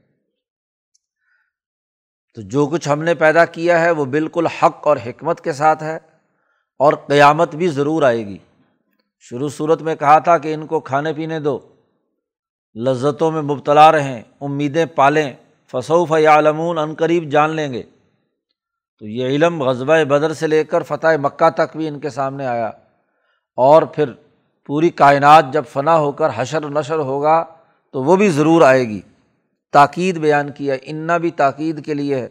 تو 2.36 2.42
جو 2.42 2.68
کچھ 2.68 2.90
ہم 2.90 3.04
نے 3.04 3.16
پیدا 3.16 3.46
کیا 3.46 3.82
ہے 3.82 3.92
وہ 3.92 4.06
بالکل 4.06 4.48
حق 4.48 4.88
اور 4.88 4.98
حکمت 5.06 5.42
کے 5.42 5.54
ساتھ 5.54 5.84
ہے۔ 5.84 6.15
اور 6.80 6.94
قیامت 6.94 7.56
بھی 7.56 7.68
ضرور 7.68 8.04
آئے 8.04 8.28
گی۔ 8.28 8.38
شروع 9.20 9.50
صورت 9.50 9.82
میں 9.82 9.96
کہا 9.96 10.20
تھا 10.20 10.38
کہ 10.38 10.54
ان 10.54 10.68
کو 10.68 10.80
کھانے 10.80 11.14
پینے 11.14 11.40
دو۔ 11.40 11.60
لذتوں 12.76 13.32
میں 13.32 13.42
مبتلا 13.42 13.92
رہیں، 13.92 14.22
امیدیں 14.42 14.86
پالیں 14.86 15.34
فصوف 15.72 16.12
یا 16.20 16.32
عالمون 16.32 16.78
عنقریب 16.78 17.30
جان 17.30 17.50
لیں 17.50 17.74
گے۔ 17.74 17.84
تو 19.00 19.08
یہ 19.08 19.28
علم 19.28 19.64
غذبۂ 19.64 20.04
بدر 20.04 20.34
سے 20.34 20.48
لے 20.48 20.64
کر 20.64 20.84
فتح 20.84 21.08
مکہ 21.22 21.50
تک 21.50 21.78
بھی 21.78 21.88
ان 21.88 22.00
کے 22.00 22.10
سامنے 22.10 22.46
آیا۔ 22.46 22.68
اور 23.56 23.84
پھر 23.84 24.12
پوری 24.66 24.90
کائنات 24.90 25.46
جب 25.54 25.64
فنا 25.74 25.98
ہو 25.98 26.12
کر 26.12 26.30
حشر 26.36 26.66
و 26.66 26.70
نشر 26.70 27.00
ہوگا 27.00 27.46
تو 27.92 28.04
وہ 28.04 28.16
بھی 28.16 28.30
ضرور 28.30 28.62
آئے 28.62 28.90
گی۔ 28.90 29.02
تاکید 29.72 30.18
بیان 30.18 30.52
کیا 30.52 30.76
انا 30.82 31.18
بھی 31.18 31.32
تاکید 31.32 31.86
کے 31.86 31.94
لیے 31.94 32.16
ہے 32.16 32.30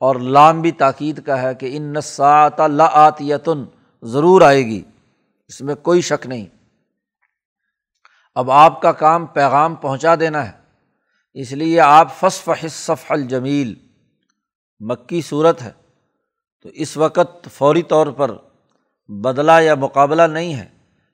اور 0.00 0.16
لام 0.16 0.60
بھی 0.60 0.72
تاکید 0.72 1.22
کا 1.22 1.42
ہے 1.42 1.54
کہ 1.54 1.76
ان 1.76 1.82
نسات 1.82 2.60
لاۃ 2.60 3.20
یتن 3.20 3.64
ضرور 4.02 4.42
آئے 4.42 4.66
گی، 4.66 4.82
اس 5.48 5.60
میں 5.60 5.74
کوئی 5.74 6.00
شک 6.00 6.26
نہیں۔ 6.26 6.46
اب 8.34 8.50
آپ 8.50 8.82
کا 8.82 8.92
کام 8.92 9.26
پیغام 9.26 9.74
پہنچا 9.74 10.14
دینا 10.20 10.46
ہے، 10.46 10.52
اس 11.34 11.52
لیے 11.52 11.80
آپ 11.80 12.14
فصف 12.20 12.50
حصف 12.64 13.12
الجمیل، 13.12 13.74
مکی 14.80 15.20
صورت 15.20 15.62
ہے۔ 15.62 15.72
تو 16.62 16.68
اس 16.68 16.96
وقت 16.96 17.48
فوری 17.54 17.82
طور 17.82 18.06
پر 18.06 18.30
بدلا 19.08 19.60
یا 19.60 19.74
مقابلہ 19.74 20.22
نہیں 20.22 20.54
ہے، 20.54 20.66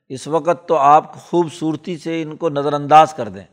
اس 0.09 0.27
وقت 0.27 0.67
تو 0.67 0.75
آپ 0.75 1.15
خوبصورتی 1.15 1.97
سے 1.97 2.21
ان 2.21 2.35
کو 2.35 2.49
نظر 2.49 2.73
انداز 2.73 3.13
کر 3.13 3.29
دیں۔ 3.29 3.43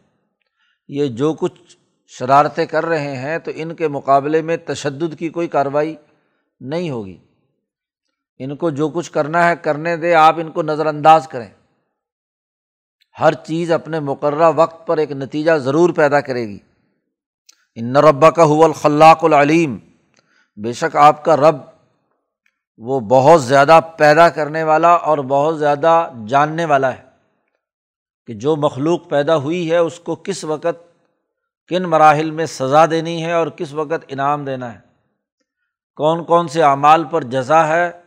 یہ 0.88 1.06
جو 1.06 1.34
کچھ 1.34 1.76
شرارتیں 2.06 2.66
کر 2.66 2.86
رہے 2.86 3.16
ہیں 3.16 3.38
تو 3.38 3.50
ان 3.54 3.74
کے 3.74 3.88
مقابلے 3.88 4.42
میں 4.42 4.56
تشدد 4.56 5.18
کی 5.18 5.28
کوئی 5.28 5.48
کارروائی 5.48 5.96
نہیں 6.60 6.90
ہوگی۔ 6.90 7.18
ان 8.44 8.56
کو 8.56 8.70
جو 8.70 8.88
کچھ 8.88 9.12
کرنا 9.12 9.48
ہے 9.48 9.56
کرنے 9.56 9.96
دے، 9.96 10.14
آپ 10.14 10.34
ان 10.38 10.50
کو 10.50 10.62
نظر 10.62 10.86
انداز 10.86 11.28
کریں۔ 11.28 11.48
ہر 13.20 13.32
چیز 13.32 13.72
اپنے 13.72 14.00
مقررہ 14.00 14.50
وقت 14.56 14.86
پر 14.86 14.96
ایک 14.96 15.12
نتیجہ 15.12 15.52
ضرور 15.52 15.90
پیدا 15.90 16.20
کرے 16.20 16.48
گی۔ 16.48 16.58
ان 17.74 17.96
ربا 17.96 18.30
کا 18.30 18.42
حول 18.42 18.64
الخلاق 18.64 19.24
العلیم۔ 19.24 19.78
بے 20.56 20.72
شک 20.72 20.96
آپ 20.96 21.24
کا 21.24 21.36
رب 21.36 21.56
وہ 22.76 23.00
بہت 23.00 23.42
زیادہ 23.42 23.80
پیدا 23.96 24.28
کرنے 24.28 24.62
والا 24.62 24.88
اور 24.88 25.18
بہت 25.18 25.58
زیادہ 25.58 26.10
جاننے 26.26 26.64
والا 26.64 26.94
ہے۔ 26.94 27.02
کہ 28.26 28.34
جو 28.34 28.56
مخلوق 28.56 29.10
پیدا 29.10 29.36
ہوئی 29.36 29.70
ہے، 29.70 29.76
اس 29.76 30.00
کو 30.00 30.14
کس 30.14 30.44
وقت 30.44 31.02
کن 31.68 31.82
مراحل 31.82 32.30
میں 32.30 32.46
سزا 32.46 32.86
دینی 32.86 33.24
ہے 33.24 33.32
اور 33.32 33.46
کس 33.46 33.74
وقت 33.74 34.04
انعام 34.08 34.44
دینا 34.44 34.74
ہے۔ 34.74 34.78
کون 35.96 36.24
کون 36.24 36.48
سے 36.48 36.62
اعمال 36.62 37.04
پر 37.04 37.22
جزا 37.22 37.68
ہے 37.68 38.01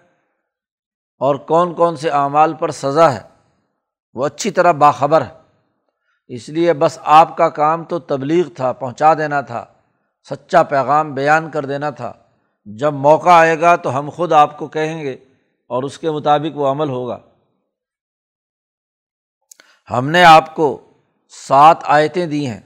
اور 1.18 1.36
کون 1.36 1.74
کون 1.74 1.96
سے 1.96 2.10
اعمال 2.10 2.54
پر 2.54 2.72
سزا 2.72 3.14
ہے، 3.14 3.22
وہ 4.14 4.26
اچھی 4.26 4.52
طرح 4.52 4.72
باخبر 4.72 5.22
ہے۔ 5.22 5.34
اس 6.28 6.50
لیے 6.50 6.74
بس 6.74 7.00
آپ 7.02 7.38
کا 7.38 7.50
کام 7.50 7.84
تو 7.84 8.00
تبلیغ 8.00 8.50
تھا، 8.50 8.72
پہنچا 8.72 9.14
دینا 9.14 9.42
تھا، 9.42 9.66
سچا 10.30 10.64
پیغام 10.64 11.14
بیان 11.14 11.52
کر 11.52 11.66
دینا 11.66 11.90
تھا۔ 11.90 12.14
جب 12.66 12.94
موقع 12.94 13.30
آئے 13.30 13.62
گا 13.62 13.76
تو 13.76 14.00
ہم 14.00 14.10
خود 14.10 14.32
آپ 14.32 14.58
کو 14.58 14.68
کہیں 14.68 15.04
گے 15.04 15.14
اور 15.68 15.84
اس 15.84 15.98
کے 15.98 16.12
مطابق 16.12 16.58
وہ 16.58 16.68
عمل 16.68 16.90
ہوگا۔ 16.90 17.20
ہم 19.92 20.10
نے 20.10 20.24
آپ 20.24 20.56
کو 20.56 20.94
سات 21.30 21.78
آیتیں 21.84 22.26
دی 22.26 22.48
ہیں 22.48 22.62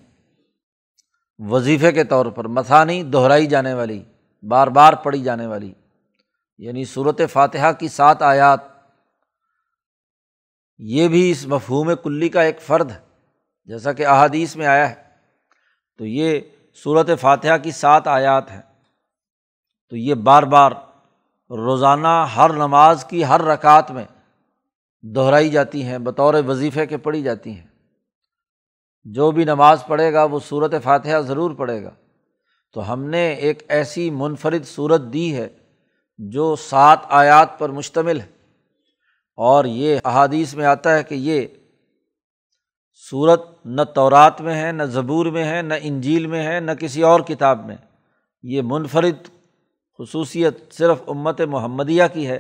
وظیفے 1.40 1.92
کے 1.92 2.04
طور 2.04 2.26
پر 2.26 2.48
مسانی 2.48 3.04
دہرائی 3.04 3.46
جانے 3.46 3.74
والی، 3.74 4.04
بار 4.44 4.68
بار 4.68 4.94
پڑھی 4.94 5.24
جانے 5.24 5.48
والی۔ 5.48 5.74
یعنی 6.60 6.86
صورت 6.86 7.22
فاتحہ 7.32 7.72
کی 7.72 7.88
سات 7.88 8.22
آیات، 8.22 8.60
یہ 10.78 11.08
بھی 11.08 11.32
اس 11.32 11.48
مفہوم 11.48 11.92
کلی 12.04 12.30
کا 12.30 12.42
ایک 12.42 12.62
فرد 12.62 12.92
ہے 12.92 13.00
جیسا 13.66 13.94
کہ 13.94 14.06
احادیث 14.06 14.56
میں 14.56 14.66
آیا 14.66 14.90
ہے۔ 14.90 14.96
تو 15.98 16.06
یہ 16.06 16.40
صورت 16.84 17.10
فاتحہ 17.22 17.58
کی 17.58 17.72
سات 17.72 18.08
آیات 18.08 18.52
ہیں۔ 18.52 18.62
تو 19.90 19.96
یہ 19.96 20.14
بار 20.14 20.44
بار 20.44 20.72
روزانہ 21.50 22.26
ہر 22.36 22.54
نماز 22.54 23.06
کی 23.06 23.26
ہر 23.26 23.42
رکعت 23.42 23.92
میں 23.92 24.06
دہرائی 25.02 25.50
جاتی 25.50 25.84
ہیں، 25.84 25.98
بطور 25.98 26.34
وظیفے 26.48 26.86
کے 26.86 26.98
پڑھی 26.98 27.24
جاتی 27.24 27.52
ہیں۔ 27.52 27.68
جو 29.04 29.32
بھی 29.32 29.46
نماز 29.46 29.84
پڑھے 29.88 30.14
گا، 30.14 30.24
وہ 30.24 30.40
صورت 30.48 30.74
فاتحہ 30.84 31.20
ضرور 31.20 31.52
پڑھے 31.52 31.84
گا۔ 31.84 31.92
تو 32.74 32.94
ہم 32.94 33.04
نے 33.04 33.30
ایک 33.34 33.64
ایسی 33.68 34.10
منفرد 34.10 34.66
صورت 34.66 35.02
دی 35.02 35.36
ہے 35.36 35.50
جو 36.20 36.56
سات 36.56 37.00
آیات 37.10 37.60
پر 37.60 37.70
مشتمل 37.70 38.20
ہے۔ 38.20 38.26
اور 39.36 39.66
یہ 39.66 40.00
احادیث 40.06 40.54
میں 40.54 40.66
آتا 40.66 40.96
ہے 40.96 41.04
کہ 41.04 41.16
یہ 41.16 41.48
صورت 43.10 43.66
نہ 43.66 43.82
تورات 43.96 44.42
میں 44.42 44.62
ہے، 44.62 44.72
نہ 44.72 44.84
زبور 44.84 45.26
میں 45.26 45.44
ہے، 45.44 45.62
نہ 45.62 45.74
انجیل 45.82 46.28
میں 46.28 46.48
ہے، 46.48 46.60
نہ 46.60 46.72
کسی 46.72 47.04
اور 47.04 47.20
کتاب 47.20 47.66
میں۔ 47.66 47.76
یہ 48.44 48.62
منفرد 48.66 49.28
خصوصیت 49.98 50.74
صرف 50.74 51.02
امت 51.08 51.42
محمدیہ 51.42 52.04
کی 52.14 52.28
ہے 52.28 52.38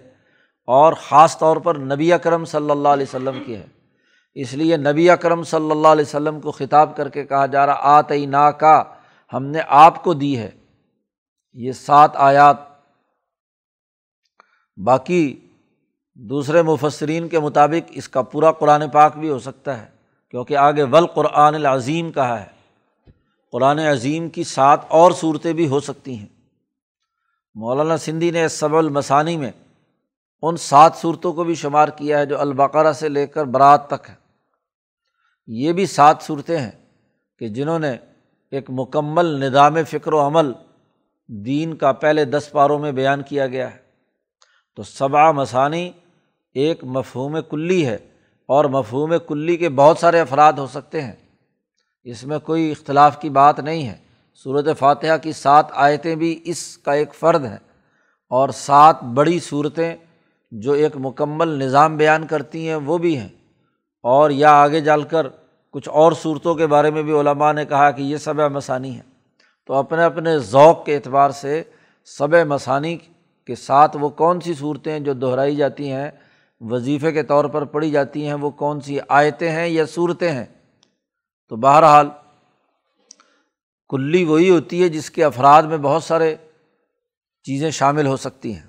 اور 0.65 0.93
خاص 0.93 1.37
طور 1.37 1.57
پر 1.57 1.75
نبی 1.75 2.13
اکرم 2.13 2.45
صلی 2.45 2.69
اللہ 2.69 2.89
علیہ 2.89 3.05
وسلم 3.09 3.43
کی 3.45 3.55
ہے۔ 3.55 3.67
اس 4.33 4.53
لیے 4.53 4.77
نبی 4.77 5.09
اکرم 5.09 5.43
صلی 5.43 5.71
اللہ 5.71 5.87
علیہ 5.87 6.05
وسلم 6.07 6.41
کو 6.41 6.51
خطاب 6.51 6.95
کر 6.95 7.09
کے 7.09 7.25
کہا 7.25 7.45
جا 7.45 7.65
رہا 7.65 7.79
آتعی 7.79 8.25
نا 8.25 8.51
کا 8.51 8.83
ہم 9.33 9.45
نے 9.45 9.59
آپ 9.67 10.03
کو 10.03 10.13
دی 10.13 10.37
ہے۔ 10.37 10.49
یہ 11.53 11.71
سات 11.71 12.11
آیات 12.13 12.68
باقی 14.83 15.39
دوسرے 16.13 16.61
مفسرین 16.61 17.27
کے 17.27 17.39
مطابق 17.39 17.91
اس 17.91 18.09
کا 18.09 18.21
پورا 18.21 18.51
قرآن 18.51 18.89
پاک 18.89 19.17
بھی 19.17 19.29
ہو 19.29 19.39
سکتا 19.39 19.81
ہے، 19.81 19.87
کیونکہ 20.31 20.57
آگے 20.57 20.83
ول 20.83 21.07
قرآن 21.07 21.55
العظیم 21.55 22.11
کہا 22.11 22.39
ہے۔ 22.39 22.45
قرآن 23.51 23.79
عظیم 23.79 24.29
کی 24.29 24.43
سات 24.43 24.79
اور 24.87 25.11
صورتیں 25.11 25.53
بھی 25.53 25.67
ہو 25.67 25.79
سکتی 25.79 26.17
ہیں۔ 26.17 26.25
مولانا 27.55 27.97
سندھی 27.97 28.31
نے 28.31 28.47
صب 28.47 28.75
المسانی 28.75 29.37
میں 29.37 29.51
ان 30.41 30.57
سات 30.57 30.95
صورتوں 30.95 31.33
کو 31.33 31.43
بھی 31.43 31.55
شمار 31.55 31.87
کیا 31.87 32.19
ہے 32.19 32.25
جو 32.25 32.41
البقرہ 32.41 32.93
سے 32.93 33.09
لے 33.09 33.27
کر 33.27 33.43
برات 33.43 33.87
تک 33.87 34.09
ہے 34.09 34.15
یہ 35.47 35.73
بھی 35.73 35.85
سات 35.85 36.17
صورتیں 36.21 36.57
ہیں 36.57 36.71
کہ 37.39 37.47
جنہوں 37.47 37.79
نے 37.79 37.97
ایک 38.51 38.65
مکمل 38.69 39.25
نظام 39.25 39.83
فکر 39.89 40.13
و 40.13 40.27
عمل 40.27 40.51
دین 41.27 41.75
کا 41.75 41.91
پہلے 41.91 42.25
دس 42.25 42.49
پاروں 42.51 42.79
میں 42.79 42.91
بیان 42.91 43.21
کیا 43.21 43.47
گیا 43.47 43.71
ہے۔ 43.71 43.88
تو 44.79 44.83
صبا 44.83 45.31
مسانی 45.31 45.91
ایک 46.53 46.83
مفہوم 46.83 47.37
کلی 47.49 47.85
ہے 47.85 47.97
اور 48.47 48.65
مفہوم 48.65 49.13
کلی 49.27 49.57
کے 49.57 49.69
بہت 49.69 49.97
سارے 49.97 50.19
افراد 50.19 50.53
ہو 50.53 50.67
سکتے 50.67 51.01
ہیں۔ 51.01 51.11
اس 52.03 52.25
میں 52.25 52.39
کوئی 52.39 52.71
اختلاف 52.71 53.21
کی 53.21 53.29
بات 53.29 53.59
نہیں 53.59 53.87
ہے۔ 53.87 53.95
صورت 54.43 54.79
فاتحہ 54.79 55.17
کی 55.17 55.31
سات 55.31 55.65
آیتیں 55.71 56.15
بھی 56.15 56.39
اس 56.43 56.77
کا 56.77 56.93
ایک 56.93 57.15
فرد 57.15 57.45
ہیں 57.45 57.57
اور 58.29 58.49
سات 58.49 59.03
بڑی 59.03 59.39
صورتیں 59.39 59.95
جو 60.51 60.71
ایک 60.71 60.97
مکمل 60.99 61.47
نظام 61.47 61.97
بیان 61.97 62.27
کرتی 62.27 62.67
ہیں 62.67 62.75
وہ 62.75 62.97
بھی 62.97 63.17
ہیں۔ 63.17 63.29
اور 64.03 64.29
یا 64.29 64.51
آگے 64.51 64.81
جال 64.81 65.01
کر 65.01 65.27
کچھ 65.69 65.89
اور 65.89 66.11
صورتوں 66.11 66.55
کے 66.55 66.67
بارے 66.67 66.91
میں 66.91 67.03
بھی 67.03 67.19
علماء 67.19 67.53
نے 67.53 67.65
کہا 67.65 67.91
کہ 67.91 68.01
یہ 68.01 68.17
سب 68.17 68.39
مسانی 68.39 68.97
ہے 68.97 69.03
تو 69.67 69.73
اپنے 69.73 70.03
اپنے 70.03 70.39
ذوق 70.39 70.85
کے 70.85 70.95
اعتبار 70.95 71.29
سے 71.29 71.63
سب 72.05 72.35
مسانی 72.47 72.97
کے 73.49 73.55
ساتھ 73.55 73.97
وہ 73.97 74.09
کون 74.09 74.41
سی 74.41 74.53
صورتیں 74.53 74.99
جو 74.99 75.13
دہرائی 75.13 75.55
جاتی 75.55 75.91
ہیں، 75.91 76.11
وظیفے 76.61 77.11
کے 77.11 77.23
طور 77.23 77.45
پر 77.45 77.65
پڑھی 77.65 77.91
جاتی 77.91 78.27
ہیں، 78.27 78.33
وہ 78.33 78.49
کون 78.49 78.81
سی 78.81 78.99
آیتیں 79.07 79.51
ہیں 79.51 79.67
یا 79.67 79.85
صورتیں 79.85 80.31
ہیں؟ 80.31 80.45
تو 81.49 81.55
بہرحال 81.55 82.09
کلی 83.89 84.23
وہی 84.23 84.49
ہوتی 84.49 84.83
ہے 84.83 84.89
جس 84.89 85.11
کے 85.11 85.23
افراد 85.23 85.63
میں 85.63 85.77
بہت 85.77 86.03
سارے 86.03 86.35
چیزیں 87.43 87.71
شامل 87.71 88.07
ہو 88.07 88.17
سکتی 88.17 88.55
ہیں۔ 88.55 88.67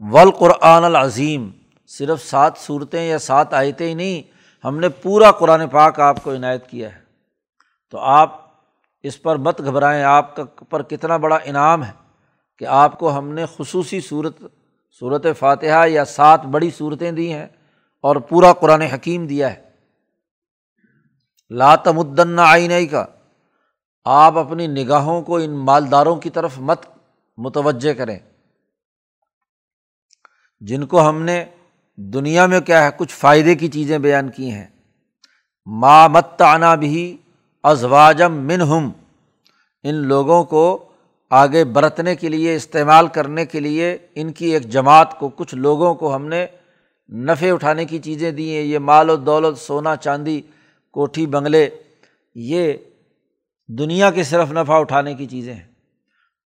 ولقرآن 0.00 0.84
العظیم 0.84 1.50
صرف 1.86 2.22
سات 2.22 2.58
صورتیں 2.58 3.04
یا 3.04 3.18
سات 3.18 3.54
آیتیں 3.54 3.86
ہی 3.86 3.94
نہیں، 3.94 4.22
ہم 4.64 4.78
نے 4.78 4.88
پورا 4.88 5.32
قرآن 5.32 5.68
پاک 5.68 6.00
آپ 6.00 6.24
کو 6.24 6.32
عنایت 6.32 6.66
کیا 6.66 6.94
ہے۔ 6.94 7.00
تو 7.90 7.98
آپ 7.98 8.40
اس 9.02 9.22
پر 9.22 9.36
مت 9.36 9.60
گھبرائیں، 9.64 10.04
آپ 10.04 10.36
کا 10.36 10.44
پر 10.70 10.82
کتنا 10.82 11.16
بڑا 11.16 11.38
انعام 11.44 11.84
ہے۔ 11.84 12.01
کہ 12.62 12.66
آپ 12.66 12.98
کو 12.98 13.18
ہم 13.18 13.28
نے 13.28 13.44
خصوصی 13.56 14.00
صورت 14.00 14.42
صورت 14.98 15.26
فاتحہ 15.38 15.88
یا 15.88 16.04
سات 16.04 16.44
بڑی 16.44 16.70
صورتیں 16.70 17.12
دی 17.12 17.32
ہیں 17.32 17.46
اور 18.00 18.16
پورا 18.16 18.52
قرآن 18.52 18.80
حکیم 18.80 19.26
دیا 19.26 19.54
ہے۔ 19.54 19.62
لاتمدن 21.50 22.38
آئین 22.38 22.86
کا 22.86 23.04
آپ 24.04 24.38
اپنی 24.38 24.66
نگاہوں 24.66 25.22
کو 25.22 25.36
ان 25.36 25.50
مالداروں 25.50 26.16
کی 26.16 26.30
طرف 26.30 26.58
مت 26.58 26.86
متوجہ 27.36 27.92
کریں۔ 27.92 28.18
جن 30.60 30.86
کو 30.86 31.08
ہم 31.08 31.22
نے 31.22 31.44
دنیا 31.96 32.46
میں 32.46 32.60
کیا 32.60 32.84
ہے، 32.84 32.90
کچھ 32.96 33.14
فائدے 33.14 33.54
کی 33.54 33.68
چیزیں 33.68 33.98
بیان 33.98 34.30
کی 34.30 34.50
ہیں۔ 34.50 34.66
ما 35.66 36.06
مت 36.06 36.42
آنا 36.42 36.74
بھی 36.74 37.16
ازواجم 37.62 38.32
من 38.32 38.60
ہم 38.60 38.92
ان 39.82 39.94
لوگوں 39.94 40.44
کو 40.44 40.88
آگے 41.34 41.64
برتنے 41.64 42.16
کے 42.16 42.28
لیے، 42.28 42.54
استعمال 42.54 43.06
کرنے 43.06 43.46
کے 43.46 43.60
لیے 43.60 43.98
ان 44.14 44.32
کی 44.32 44.46
ایک 44.46 44.62
جماعت 44.62 45.18
کو، 45.18 45.28
کچھ 45.28 45.54
لوگوں 45.54 45.94
کو 45.94 46.14
ہم 46.14 46.26
نے 46.26 46.46
نفع 47.12 47.46
اٹھانے 47.52 47.84
کی 47.84 47.98
چیزیں 47.98 48.30
دی 48.30 48.56
ہیں۔ 48.56 48.62
یہ 48.62 48.78
مال 48.78 49.10
و 49.10 49.16
دولت، 49.16 49.58
سونا، 49.58 49.96
چاندی، 49.96 50.42
کوٹھی، 50.90 51.26
بنگلے، 51.26 51.70
یہ 52.34 52.72
دنیا 53.68 54.10
کے 54.10 54.22
صرف 54.22 54.52
نفع 54.52 54.74
اٹھانے 54.74 55.14
کی 55.14 55.26
چیزیں 55.26 55.54
ہیں۔ 55.54 55.72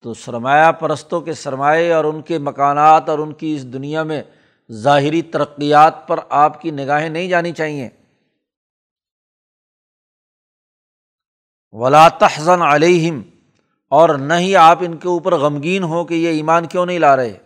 تو 0.02 0.14
سرمایہ 0.14 0.72
پرستوں 0.72 1.20
کے 1.20 1.32
سرمایے 1.32 1.92
اور 1.92 2.04
ان 2.04 2.22
کے 2.22 2.38
مکانات 2.38 3.08
اور 3.08 3.18
ان 3.18 3.32
کی 3.32 3.54
اس 3.54 3.72
دنیا 3.72 4.02
میں 4.02 4.22
ظاہری 4.72 5.22
ترقیات 5.22 6.08
پر 6.08 6.20
آپ 6.28 6.60
کی 6.60 6.70
نگاہیں 6.70 7.08
نہیں 7.08 7.28
جانی 7.28 7.52
چاہیے۔ 7.52 7.88
ولا 11.72 12.08
تحزن 12.08 12.62
علیہم 12.62 13.22
اور 13.90 14.08
نہ 14.08 14.34
ہی 14.34 14.56
آپ 14.56 14.78
ان 14.80 14.96
کے 14.96 15.08
اوپر 15.08 15.34
غمگین 15.34 15.82
ہو 15.82 16.04
کہ 16.04 16.14
یہ 16.14 16.28
ایمان 16.28 16.66
کیوں 16.66 16.86
نہیں 16.86 16.98
لا 16.98 17.16
رہے۔ 17.16 17.36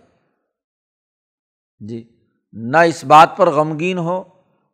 جی 1.81 2.09
نہ 2.53 2.77
اس 2.77 3.05
بات 3.05 3.37
پر 3.37 3.51
غمگین 3.51 3.99
ہو 3.99 4.23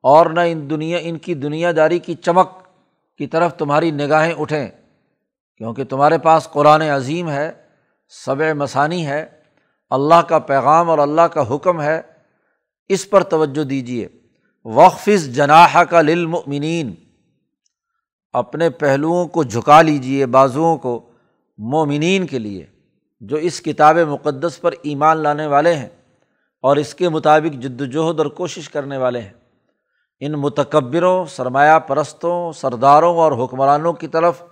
اور 0.05 0.27
نہ 0.27 0.41
ان 0.41 0.71
دنیا، 0.71 0.99
ان 1.03 1.19
کی 1.19 1.35
دنیا 1.35 1.73
داری 1.77 1.99
کی 1.99 2.15
چمک 2.15 2.49
کی 3.19 3.27
طرف 3.27 3.57
تمہاری 3.57 3.91
نگاہیں 3.91 4.35
اٹھیں، 4.35 4.69
کیونکہ 5.57 5.85
تمہارے 5.85 6.19
پاس 6.19 6.49
قرآن 6.53 6.83
عظیم 6.83 7.31
ہے 7.31 7.53
صب 8.09 8.43
مسانی 8.57 9.07
ہے، 9.07 9.27
اللہ 9.91 10.23
کا 10.29 10.39
پیغام 10.39 10.91
اور 10.91 10.99
اللہ 10.99 11.23
کا 11.23 11.55
حکم 11.55 11.83
ہے۔ 11.83 12.01
اس 12.89 13.11
پر 13.11 13.23
توجہ 13.23 13.65
دیجیے 13.65 14.09
وقف 14.65 15.09
جناح 15.27 15.83
کا 15.83 16.01
للمؤمنین 16.03 16.95
اپنے 18.33 18.71
پہلوؤں 18.71 19.27
کو 19.29 19.43
جھکا 19.43 19.83
لیجیے 19.83 20.27
بازوؤں 20.27 20.77
کو۔ 20.79 21.11
مومنین 21.59 22.27
کے 22.27 22.39
لیے، 22.39 22.67
جو 23.21 23.37
اس 23.37 23.61
کتاب 23.61 23.99
مقدس 23.99 24.61
پر 24.61 24.75
ایمان 24.83 25.17
لانے 25.17 25.47
والے 25.47 25.75
ہیں 25.75 25.89
اور 26.63 26.77
اس 26.77 26.95
کے 26.95 27.09
مطابق 27.09 27.55
جد 27.55 27.81
وجہد 27.81 28.19
اور 28.19 28.27
کوشش 28.27 28.69
کرنے 28.69 28.97
والے 28.97 29.21
ہیں۔ 29.21 29.33
ان 30.21 30.33
متکبروں، 30.33 31.27
سرمایہ 31.27 31.79
پرستوں، 31.79 32.53
سرداروں 32.53 33.19
اور 33.19 33.45
حکمرانوں 33.45 33.93
کی 33.93 34.09
طرف 34.09 34.43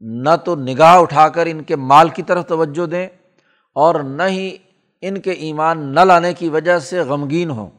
نہ 0.00 0.30
تو 0.44 0.56
نگاہ 0.56 0.98
اٹھا 0.98 1.28
کر 1.28 1.46
ان 1.46 1.62
کے 1.62 1.76
مال 1.76 2.08
کی 2.08 2.22
طرف 2.22 2.46
توجہ 2.46 2.86
دیں 2.86 3.08
اور 3.72 3.94
نہ 3.94 4.22
ہی 4.22 4.56
ان 5.00 5.20
کے 5.20 5.30
ایمان 5.30 5.94
نہ 5.94 6.00
لانے 6.00 6.34
کی 6.34 6.48
وجہ 6.48 6.78
سے 6.78 7.00
غمگین 7.00 7.50
ہوں۔ 7.50 7.70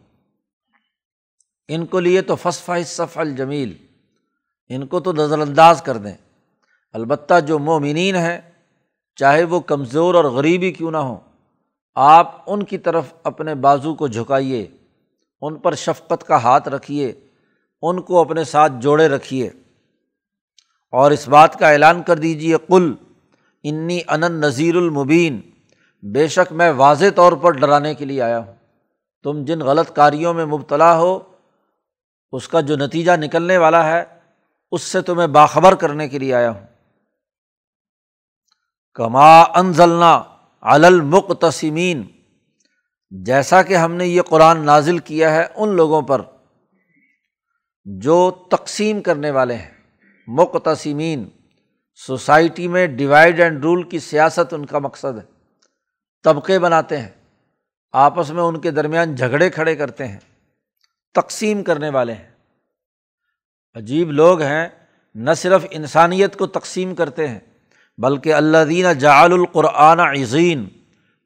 ان 1.67 1.85
کو 1.85 1.99
لیے 1.99 2.21
تو 2.21 2.35
فصفہ 2.35 2.71
صف 2.85 3.17
الجمیل، 3.17 3.73
ان 4.69 4.87
کو 4.87 4.99
تو 4.99 5.13
نظر 5.13 5.39
انداز 5.39 5.81
کر 5.81 5.97
دیں۔ 5.97 6.13
البتہ 6.93 7.39
جو 7.39 7.59
مومنین 7.59 8.15
ہیں 8.15 8.41
چاہے 9.19 9.43
وہ 9.43 9.59
کمزور 9.59 10.15
اور 10.15 10.23
غریبی 10.23 10.71
کیوں 10.71 10.91
نہ 10.91 10.97
ہوں 10.97 11.17
آپ 11.95 12.41
ان 12.47 12.63
کی 12.63 12.77
طرف 12.77 13.13
اپنے 13.23 13.55
بازو 13.55 13.95
کو 13.95 14.07
جھکائیے، 14.07 14.67
ان 15.41 15.55
پر 15.55 15.75
شفقت 15.75 16.23
کا 16.23 16.43
ہاتھ 16.43 16.69
رکھیے، 16.69 17.13
ان 17.81 18.01
کو 18.01 18.19
اپنے 18.19 18.43
ساتھ 18.43 18.73
جوڑے 18.79 19.07
رکھیے۔ 19.07 19.49
اور 20.91 21.11
اس 21.11 21.27
بات 21.27 21.59
کا 21.59 21.69
اعلان 21.69 22.03
کر 22.03 22.15
دیجیے 22.15 22.55
کل 22.67 22.93
انی 23.63 23.99
ان 24.07 24.21
نذیر 24.21 24.75
المبین، 24.75 25.41
بے 26.03 26.27
شک 26.27 26.51
میں 26.51 26.71
واضح 26.71 27.05
طور 27.15 27.33
پر 27.33 27.51
ڈرانے 27.51 27.95
کے 27.95 28.05
لیے 28.05 28.21
آیا 28.21 28.39
ہوں۔ 28.39 28.53
تم 29.23 29.45
جن 29.45 29.59
غلط 29.59 29.95
کاریوں 29.95 30.33
میں 30.33 30.45
مبتلا 30.45 30.97
ہو، 30.97 31.19
اس 32.31 32.47
کا 32.47 32.61
جو 32.61 32.75
نتیجہ 32.75 33.11
نکلنے 33.15 33.57
والا 33.57 33.85
ہے، 33.85 34.03
اس 34.71 34.81
سے 34.81 35.01
تمہیں 35.01 35.27
باخبر 35.27 35.75
کرنے 35.75 36.07
کے 36.07 36.19
لیے 36.19 36.33
آیا 36.33 36.51
ہوں۔ 36.51 36.68
کما 38.99 39.41
انزلنا 39.41 40.23
المقتسمین۔ 40.61 42.03
جیسا 43.09 43.61
کہ 43.61 43.75
ہم 43.75 43.93
نے 43.93 44.07
یہ 44.07 44.21
قرآن 44.21 44.65
نازل 44.65 44.97
کیا 44.97 45.35
ہے 45.35 45.47
ان 45.55 45.69
لوگوں 45.69 46.01
پر 46.01 46.21
جو 47.85 48.31
تقسیم 48.31 49.01
کرنے 49.01 49.31
والے 49.31 49.55
ہیں۔ 49.55 49.71
مقتسمین، 50.27 51.29
سوسائٹی 51.95 52.67
میں 52.67 52.87
ڈیوائڈ 52.87 53.39
اینڈ 53.39 53.63
رول 53.63 53.83
کی 53.83 53.99
سیاست 53.99 54.53
ان 54.53 54.65
کا 54.65 54.79
مقصد 54.79 55.17
ہے۔ 55.17 55.23
طبقے 56.23 56.59
بناتے 56.59 56.97
ہیں، 56.97 57.09
آپس 57.91 58.31
میں 58.31 58.43
ان 58.43 58.59
کے 58.59 58.71
درمیان 58.71 59.15
جھگڑے 59.15 59.49
کھڑے 59.49 59.75
کرتے 59.75 60.07
ہیں، 60.07 60.19
تقسیم 61.13 61.63
کرنے 61.63 61.89
والے 61.89 62.13
ہیں۔ 62.13 62.31
عجیب 63.73 64.11
لوگ 64.11 64.41
ہیں، 64.41 64.67
نہ 65.15 65.33
صرف 65.33 65.65
انسانیت 65.71 66.37
کو 66.37 66.47
تقسیم 66.47 66.95
کرتے 66.95 67.27
ہیں 67.27 67.39
بلکہ 68.01 68.33
اللہ 68.33 68.57
دینہ 68.69 68.93
جعل 68.93 69.33
القرآن 69.33 69.99
عظیم، 69.99 70.65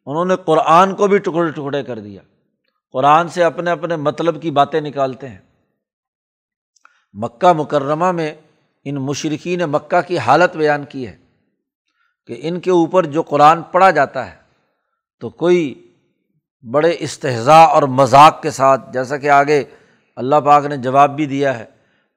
انہوں 0.06 0.26
نے 0.26 0.36
قرآن 0.46 0.96
کو 0.96 1.08
بھی 1.08 1.18
ٹکڑے 1.18 1.52
ٹکڑے 1.52 1.84
کر 1.84 2.00
دیا۔ 2.00 2.22
قرآن 2.92 3.28
سے 3.28 3.44
اپنے 3.44 3.72
اپنے 3.72 3.96
مطلب 3.96 4.42
کی 4.42 4.52
باتیں 4.52 4.82
نکالتے 4.82 5.30
ہیں۔ 5.30 5.38
مکہ 7.14 7.54
مکرمہ 7.54 8.12
میں 8.12 8.34
ان 8.86 8.96
مشرقین 8.96 9.60
مکہ 9.60 10.02
کی 10.08 10.18
حالت 10.18 10.56
بیان 10.56 10.84
کی 10.84 11.08
ہے 11.08 11.18
کہ 12.28 12.40
ان 12.42 12.60
کے 12.60 12.72
اوپر 12.72 13.06
جو 13.06 13.22
قرآن 13.22 13.62
پڑھا 13.62 13.92
جاتا 13.92 14.32
ہے، 14.32 14.36
تو 15.20 15.30
کوئی 15.30 15.92
بڑے 16.72 16.96
استحضاء 17.00 17.66
اور 17.66 17.84
مذاق 17.84 18.42
کے 18.42 18.52
ساتھ، 18.52 18.94
جیسا 18.94 19.18
کہ 19.18 19.30
آگے 19.30 19.64
اللہ 20.16 20.36
پاک 20.36 20.66
نے 20.66 20.78
جواب 20.78 21.16
بھی 21.16 21.26
دیا 21.26 21.60
ہے، 21.60 21.66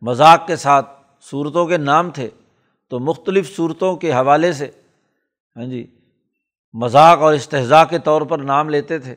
مذاق 0.00 0.46
کے 0.46 0.56
ساتھ 0.56 0.90
صورتوں 1.30 1.66
کے 1.66 1.76
نام 1.76 2.10
تھے۔ 2.10 2.28
تو 2.90 2.98
مختلف 2.98 3.56
صورتوں 3.56 3.96
کے 3.96 4.12
حوالے 4.12 4.52
سے 4.52 4.70
ہاں 5.56 5.64
جی 5.64 5.86
مذاق 6.72 7.18
اور 7.18 7.34
استحضاء 7.34 7.84
کے 7.84 7.98
طور 7.98 8.22
پر 8.22 8.38
نام 8.38 8.68
لیتے 8.68 8.98
تھے 8.98 9.14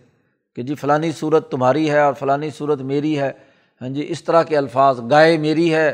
کہ 0.56 0.62
جی 0.62 0.76
فلانی 0.76 1.12
صورت 1.12 1.52
تمہاری 1.52 1.90
ہے 1.90 2.00
اور 2.00 2.14
فلانی 2.14 2.50
صورت 2.50 2.82
میری 2.82 3.20
ہے 3.20 3.32
ہاں 3.82 3.90
جی 3.90 4.06
اس 4.10 4.24
طرح 4.24 4.44
کے 4.44 4.58
الفاظ، 4.58 5.02
گائے 5.12 5.38
میری 5.38 5.74
ہے 5.74 5.90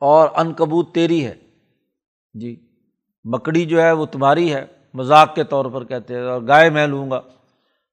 اور 0.00 0.28
ان 0.34 0.54
کبوت 0.54 0.94
تیری 0.94 1.26
ہے۔ 1.26 1.34
جی 2.34 2.56
مکڑی 3.24 3.64
جو 3.64 3.82
ہے 3.82 3.92
وہ 3.92 4.06
تمہاری 4.06 4.54
ہے، 4.54 4.66
مذاق 4.94 5.34
کے 5.34 5.44
طور 5.44 5.64
پر 5.64 5.84
کہتے 5.84 6.14
ہیں، 6.14 6.22
اور 6.22 6.42
گائے 6.48 6.70
میں 6.70 6.86
لوں 6.86 7.10
گا۔ 7.10 7.20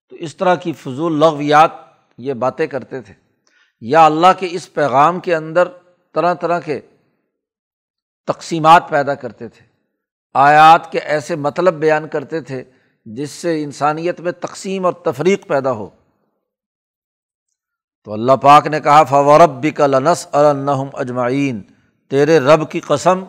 تو 0.09 0.15
اس 0.15 0.35
طرح 0.35 0.55
کی 0.55 0.73
فضول 0.73 1.19
لغویات 1.19 1.71
یہ 2.17 2.33
باتیں 2.33 2.67
کرتے 2.67 3.01
تھے۔ 3.01 3.13
یا 3.81 4.05
اللہ 4.05 4.27
کے 4.39 4.47
اس 4.51 4.73
پیغام 4.73 5.19
کے 5.19 5.35
اندر 5.35 5.67
طرح 6.13 6.33
طرح 6.33 6.59
کے 6.59 6.81
تقسیمات 8.27 8.89
پیدا 8.89 9.15
کرتے 9.15 9.47
تھے۔ 9.47 9.65
آیات 10.33 10.91
کے 10.91 10.99
ایسے 10.99 11.35
مطلب 11.35 11.73
بیان 11.73 12.07
کرتے 12.07 12.41
تھے 12.41 12.63
جس 13.05 13.31
سے 13.31 13.63
انسانیت 13.63 14.19
میں 14.19 14.31
تقسیم 14.31 14.85
اور 14.85 14.93
تفریق 14.93 15.47
پیدا 15.47 15.71
ہو۔ 15.71 15.89
تو 18.03 18.13
اللہ 18.13 18.31
پاک 18.31 18.67
نے 18.67 18.79
کہا 18.79 19.03
فورب 19.03 19.65
کا 19.75 19.87
لنس 19.87 20.27
النحم 20.31 20.87
اجمعین 20.93 21.61
تیرے 22.09 22.39
رب 22.39 22.71
کی 22.71 22.79
قسم، 22.79 23.23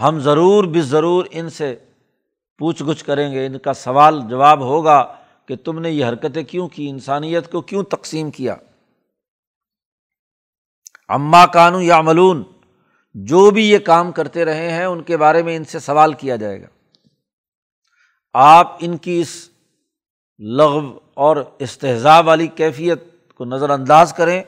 ہم 0.00 0.18
ضرور 0.18 0.64
بھی 0.64 0.80
ضرور 0.80 1.24
ان 1.30 1.50
سے 1.50 1.76
پوچھ 2.58 2.82
گچھ 2.82 3.04
کریں 3.04 3.32
گے۔ 3.32 3.46
ان 3.46 3.58
کا 3.58 3.72
سوال 3.72 4.20
جواب 4.28 4.60
ہوگا 4.60 5.16
کہ 5.46 5.56
تم 5.56 5.78
نے 5.78 5.90
یہ 5.90 6.06
حرکتیں 6.06 6.42
کیوں 6.42 6.68
کی؟ 6.68 6.90
انسانیت 6.90 7.52
کو 7.52 7.60
کیوں 7.60 7.82
تقسیم 7.82 8.30
کیا؟ 8.30 8.56
اماں 11.08 11.46
کانو 11.52 11.80
یا 11.80 12.00
ملون 12.00 12.44
جو 13.14 13.50
بھی 13.50 13.70
یہ 13.70 13.78
کام 13.78 14.12
کرتے 14.12 14.44
رہے 14.44 14.70
ہیں، 14.70 14.84
ان 14.84 15.02
کے 15.02 15.16
بارے 15.16 15.42
میں 15.42 15.56
ان 15.56 15.64
سے 15.64 15.78
سوال 15.78 16.12
کیا 16.12 16.36
جائے 16.36 16.62
گا۔ 16.62 16.66
آپ 18.34 18.76
ان 18.80 18.96
کی 18.96 19.20
اس 19.20 19.48
لغو 20.38 20.98
اور 21.14 21.36
استحضاء 21.58 22.20
والی 22.20 22.46
کیفیت 22.46 22.98
کو 23.34 23.44
نظر 23.44 23.70
انداز 23.70 24.12
کریں۔ 24.12 24.42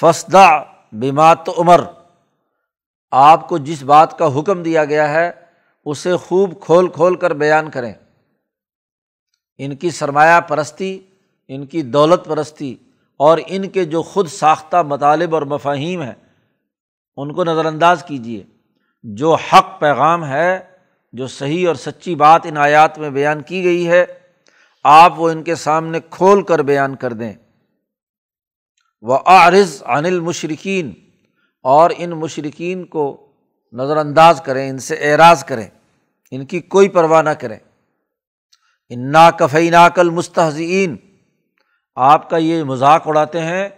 فسدہ 0.00 0.64
بیمات 0.92 1.48
عمر 1.58 1.80
آپ 3.10 3.48
کو 3.48 3.58
جس 3.58 3.82
بات 3.82 4.18
کا 4.18 4.40
حکم 4.40 4.62
دیا 4.62 4.84
گیا 4.84 5.08
ہے، 5.08 5.30
اسے 5.84 6.16
خوب 6.16 6.60
کھول 6.60 6.88
کھول 6.88 7.16
کر 7.16 7.34
بیان 7.34 7.70
کریں۔ 7.70 7.92
ان 9.58 9.76
کی 9.76 9.90
سرمایہ 9.90 10.40
پرستی، 10.40 11.00
ان 11.48 11.66
کی 11.66 11.82
دولت 11.82 12.24
پرستی 12.24 12.76
اور 13.16 13.38
ان 13.46 13.68
کے 13.68 13.84
جو 13.84 14.02
خود 14.02 14.28
ساختہ 14.28 14.76
مطالب 14.76 15.34
اور 15.34 15.42
مفاہیم 15.42 16.02
ہیں 16.02 16.14
ان 17.16 17.32
کو 17.32 17.44
نظر 17.44 17.64
انداز 17.64 18.04
کیجیے 18.04 18.44
جو 19.02 19.34
حق 19.34 19.80
پیغام 19.80 20.26
ہے، 20.26 20.60
جو 21.12 21.26
صحیح 21.26 21.68
اور 21.68 21.74
سچی 21.74 22.14
بات 22.14 22.40
ان 22.44 22.56
آیات 22.56 22.98
میں 22.98 23.10
بیان 23.10 23.42
کی 23.42 23.64
گئی 23.64 23.88
ہے، 23.88 24.04
آپ 24.84 25.20
وہ 25.20 25.30
ان 25.30 25.42
کے 25.42 25.54
سامنے 25.54 26.00
کھول 26.10 26.42
کر 26.42 26.58
بیان 26.58 26.96
کر 26.96 27.12
دیں۔ 27.12 27.32
وہ 29.00 29.18
عارض 29.26 29.82
عن 29.86 30.04
المشرقین 30.04 30.92
اور 31.62 31.90
ان 31.96 32.10
مشرقین 32.10 32.84
کو 32.84 33.32
نظر 33.72 33.96
انداز 33.96 34.42
کریں، 34.44 34.70
ان 34.70 34.78
سے 34.78 34.94
اعراض 34.94 35.44
کریں۔ 35.44 35.66
ان 36.30 36.46
کی 36.46 36.60
کوئی 36.60 36.88
پرواہ 36.88 37.22
نہ 37.22 37.30
کریں۔ 37.30 37.58
انا 38.88 39.30
کفی 39.30 39.70
ناقل 39.70 40.10
مستحزین 40.10 40.96
آپ 41.96 42.30
کا 42.30 42.36
یہ 42.36 42.62
مذاق 42.62 43.08
اڑاتے 43.08 43.40
ہیں، 43.40 43.68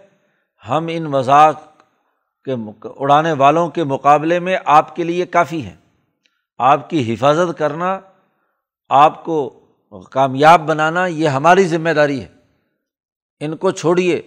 ہم 0.69 0.87
ان 0.89 1.03
مذاق 1.03 1.76
کے 2.47 2.87
اڑانے 2.97 3.31
والوں 3.31 3.69
کے 3.69 3.83
مقابلے 3.83 4.39
میں 4.39 4.57
آپ 4.65 4.95
کے 4.95 5.03
لیے 5.03 5.25
کافی 5.25 5.61
ہیں۔ 5.61 5.75
آپ 6.57 6.89
کی 6.89 7.13
حفاظت 7.13 7.57
کرنا، 7.57 7.99
آپ 8.89 9.25
کو 9.25 9.59
کامیاب 10.11 10.61
بنانا 10.67 11.05
یہ 11.05 11.27
ہماری 11.27 11.67
ذمہ 11.67 11.89
داری 11.89 12.21
ہے۔ 12.21 12.27
ان 13.39 13.55
کو 13.55 13.71
چھوڑیے، 13.71 14.21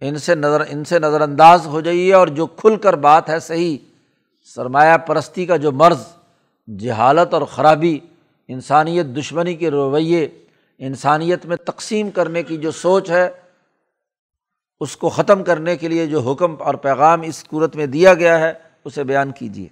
ان 0.00 0.16
سے 0.16 0.34
نظر، 0.34 0.62
ان 0.68 0.84
سے 0.84 0.98
نظر 0.98 1.20
انداز 1.20 1.66
ہو 1.66 1.80
جائیے 1.80 2.14
اور 2.14 2.28
جو 2.28 2.46
کھل 2.46 2.76
کر 2.76 2.96
بات 2.96 3.30
ہے 3.30 3.40
صحیح، 3.40 3.76
سرمایہ 4.54 4.96
پرستی 4.96 5.46
کا 5.46 5.56
جو 5.56 5.72
مرض، 5.72 6.06
جہالت 6.78 7.34
اور 7.34 7.42
خرابی، 7.42 7.98
انسانیت 8.48 9.06
دشمنی 9.06 9.54
کے 9.54 9.70
رویے، 9.70 10.28
انسانیت 10.78 11.46
میں 11.46 11.56
تقسیم 11.56 12.10
کرنے 12.10 12.42
کی 12.42 12.56
جو 12.56 12.70
سوچ 12.70 13.10
ہے 13.10 13.30
اس 14.82 14.96
کو 14.96 15.08
ختم 15.08 15.44
کرنے 15.44 15.76
کے 15.76 15.88
لیے 15.88 16.06
جو 16.06 16.20
حکم 16.20 16.56
اور 16.58 16.74
پیغام 16.74 17.22
اس 17.22 17.44
صورت 17.50 17.76
میں 17.76 17.86
دیا 17.86 18.14
گیا 18.14 18.38
ہے، 18.38 18.52
اسے 18.84 19.04
بیان 19.04 19.32
کیجیے 19.32 19.68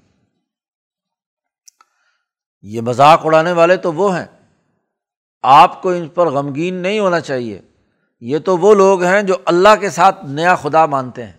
یہ 2.63 2.81
مذاق 2.81 3.27
اڑانے 3.27 3.53
والے 3.53 3.77
تو 3.77 3.93
وہ 3.93 4.17
ہیں۔ 4.17 4.27
آپ 5.43 5.83
کو 5.83 5.91
ان 5.91 6.09
پر 6.09 6.27
غمگین 6.27 6.75
نہیں 6.75 6.99
ہونا 6.99 7.21
چاہیے۔ 7.21 7.61
یہ 8.21 8.39
تو 8.39 8.59
وہ 8.59 8.75
لوگ 8.75 9.03
ہیں 9.03 9.23
جو 9.23 9.35
اللہ 9.45 9.77
کے 9.81 9.91
ساتھ 9.91 10.25
نیا 10.25 10.55
خدا 10.55 10.87
مانتے 10.87 11.25
ہیں۔ 11.25 11.33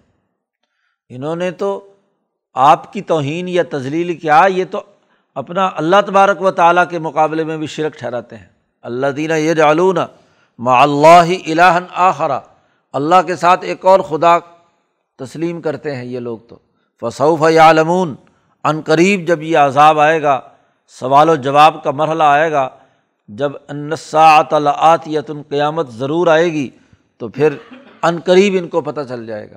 انہوں 1.10 1.36
نے 1.36 1.52
تو 1.52 1.94
آپ 2.54 2.94
کی 2.94 3.02
توہین 3.02 3.48
یا 3.48 3.64
تزلیل 3.70 4.18
کیا، 4.18 4.46
یہ 4.50 4.66
تو 4.72 4.84
اپنا 5.36 5.70
اللہ 5.76 5.96
تبارک 6.08 6.42
و 6.42 6.52
تعالیٰ 6.52 6.90
کے 6.90 7.00
مقابلے 7.00 7.44
میں 7.44 7.58
بھی 7.58 7.68
شرک 7.68 7.94
ٹھہراتے 7.94 8.38
ہیں۔ 8.38 8.48
اللہ 8.82 9.08
دینہ 9.08 9.34
یہ 9.34 9.54
جالون 9.54 9.98
ما 10.60 10.82
اللہ 10.82 11.32
الہن 11.46 11.84
آخرا۔ 11.94 12.40
اللہ 12.94 13.22
کے 13.28 13.36
ساتھ 13.36 13.66
ایک 13.66 13.86
اور 13.86 14.00
خدا 14.00 14.40
تسلیم 15.18 15.62
کرتے 15.62 15.96
ہیں 15.96 16.06
یہ 16.06 16.20
لوگ 16.20 16.38
تو۔ 16.38 16.58
فصوف 17.02 17.40
یعلمون 17.50 18.16
عن 18.64 18.82
قریب 18.82 19.28
جب 19.28 19.42
یہ 19.42 19.58
عذاب 19.58 20.00
آئے 20.00 20.22
گا، 20.22 20.40
سوال 21.00 21.30
و 21.30 21.36
جواب 21.36 21.84
کا 21.84 21.92
مرحلہ 21.92 22.24
آئے 22.24 22.52
گا، 22.52 22.70
جب 23.28 23.52
انساط 23.70 24.54
یتن 25.08 25.42
قیامت 25.50 25.90
ضرور 25.90 26.28
آئے 26.28 26.52
گی، 26.52 26.70
تو 27.18 27.28
پھر 27.28 27.54
عن 28.02 28.20
قریب 28.26 28.56
ان 28.58 28.68
کو 28.68 28.82
پتہ 28.82 29.02
چل 29.10 29.26
جائے 29.26 29.52
گا۔ 29.52 29.56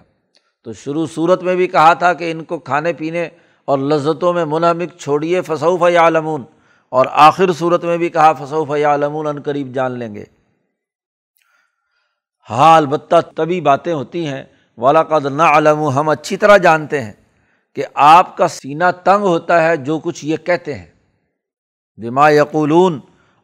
تو 0.65 0.73
شروع 0.73 1.07
صورت 1.07 1.43
میں 1.43 1.55
بھی 1.55 1.67
کہا 1.67 1.95
تھا 1.95 2.13
کہ 2.13 2.31
ان 2.31 2.45
کو 2.45 2.59
کھانے 2.59 2.93
پینے 2.93 3.29
اور 3.65 3.79
لذتوں 3.79 4.33
میں 4.33 4.45
منہمک 4.45 4.99
چھوڑیے۔ 4.99 5.41
فصوف 5.41 5.83
یا 5.91 6.01
عالمون 6.01 6.45
اور 6.89 7.07
آخر 7.11 7.53
صورت 7.53 7.85
میں 7.85 7.97
بھی 7.97 8.09
کہا 8.09 8.33
فصوف 8.33 8.71
عالمون 8.71 9.27
ان 9.27 9.41
قریب 9.41 9.75
جان 9.75 9.93
لیں 9.93 10.15
گے۔ 10.15 10.25
ہاں 12.51 12.77
البتہ 12.77 13.17
تبھی 13.37 13.61
باتیں 13.61 13.93
ہوتی 13.93 14.27
ہیں۔ 14.27 14.45
والا 14.79 15.03
قد 15.03 15.27
نہ 15.27 15.43
علم 15.43 15.89
ہم 15.89 16.09
اچھی 16.09 16.37
طرح 16.37 16.57
جانتے 16.57 17.03
ہیں 17.03 17.13
کہ 17.75 17.85
آپ 17.95 18.37
کا 18.37 18.49
سینہ 18.49 18.85
تنگ 19.05 19.23
ہوتا 19.23 19.63
ہے 19.63 19.77
جو 19.77 19.99
کچھ 19.99 20.25
یہ 20.25 20.37
کہتے 20.37 20.75
ہیں۔ 20.75 20.87
بما 21.97 22.31
یقولون، 22.31 23.01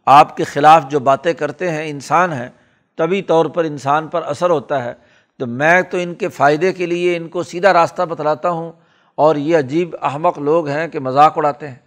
آپ 0.07 0.37
کے 0.37 0.45
خلاف 0.45 0.85
جو 0.91 1.01
باتیں 1.01 1.33
کرتے 1.33 1.71
ہیں، 1.71 1.91
انسان 1.91 2.33
ہیں۔ 2.33 2.49
طبی 2.97 3.23
طور 3.23 3.47
پر 3.47 3.65
انسان 3.65 4.09
پر 4.09 4.23
اثر 4.23 4.51
ہوتا 4.51 4.85
ہے۔ 4.85 4.95
تو 5.39 5.47
میں 5.47 5.83
تو 5.83 5.99
ان 5.99 6.15
کے 6.15 6.29
فائدے 6.29 6.73
کے 6.73 6.87
لیے 6.87 7.17
ان 7.17 7.29
کو 7.29 7.43
سیدھا 7.43 7.73
راستہ 7.73 8.03
بتلاتا 8.03 8.51
ہوں۔ 8.51 8.73
اور 9.15 9.37
یہ 9.37 9.59
عجیب 9.59 9.97
احمق 10.03 10.39
لوگ 10.39 10.69
ہیں 10.69 10.89
کہ 10.89 10.99
مذاق 10.99 11.39
اڑاتے 11.39 11.69
ہیں۔ 11.69 11.79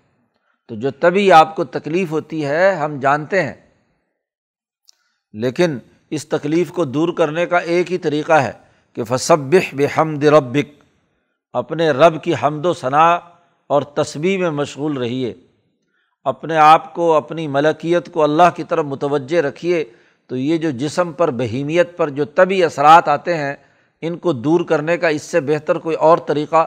تو 0.68 0.76
تو 0.76 0.82
جو 0.82 0.92
تبھی 0.92 1.32
آپ 1.32 1.56
کو 1.56 1.64
تکلیف 1.64 2.12
ہوتی 2.12 2.46
ہے، 2.46 2.76
ہم 2.76 3.00
جانتے 3.00 3.44
ہیں۔ 3.44 3.54
لیکن 5.34 5.78
اس 6.14 6.28
تکلیف 6.28 6.72
کو 6.72 6.86
دور 6.86 7.10
کرنے 7.10 7.46
کا 7.46 7.58
ایک 7.58 7.92
ہی 7.92 7.98
طریقہ 7.98 8.34
ہے 8.34 8.52
کہ 8.94 9.04
فصب 9.04 9.40
بے 9.74 9.88
حمد 9.98 10.24
ربک، 10.24 10.84
اپنے 11.54 11.90
رب 11.90 12.24
کی 12.24 12.34
حمد 12.44 12.66
و 12.66 12.74
ثناء 12.74 13.18
اور 13.68 13.82
تصویر 13.82 14.40
میں 14.40 14.50
مشغول 14.50 14.98
رہیے۔ 14.98 15.34
اپنے 16.24 16.58
آپ 16.58 16.94
کو، 16.94 17.14
اپنی 17.14 17.48
ملکیت 17.48 18.14
کو 18.14 18.24
اللہ 18.24 18.44
کی 18.56 18.64
طرف 18.64 18.86
متوجہ 18.86 19.42
رکھیے۔ 19.42 19.86
تو 20.28 20.38
یہ 20.38 20.58
جو 20.58 20.72
جسم 20.72 21.12
پر، 21.12 21.32
بہیمیت 21.32 21.98
پر 21.98 22.10
جو 22.10 22.26
طبی 22.26 22.64
اثرات 22.64 23.08
آتے 23.08 23.38
ہیں، 23.38 23.56
ان 24.02 24.18
کو 24.18 24.34
دور 24.34 24.60
کرنے 24.60 24.98
کا 24.98 25.08
اس 25.08 25.22
سے 25.22 25.42
بہتر 25.42 25.78
کوئی 25.78 25.96
اور 25.96 26.18
طریقہ 26.18 26.66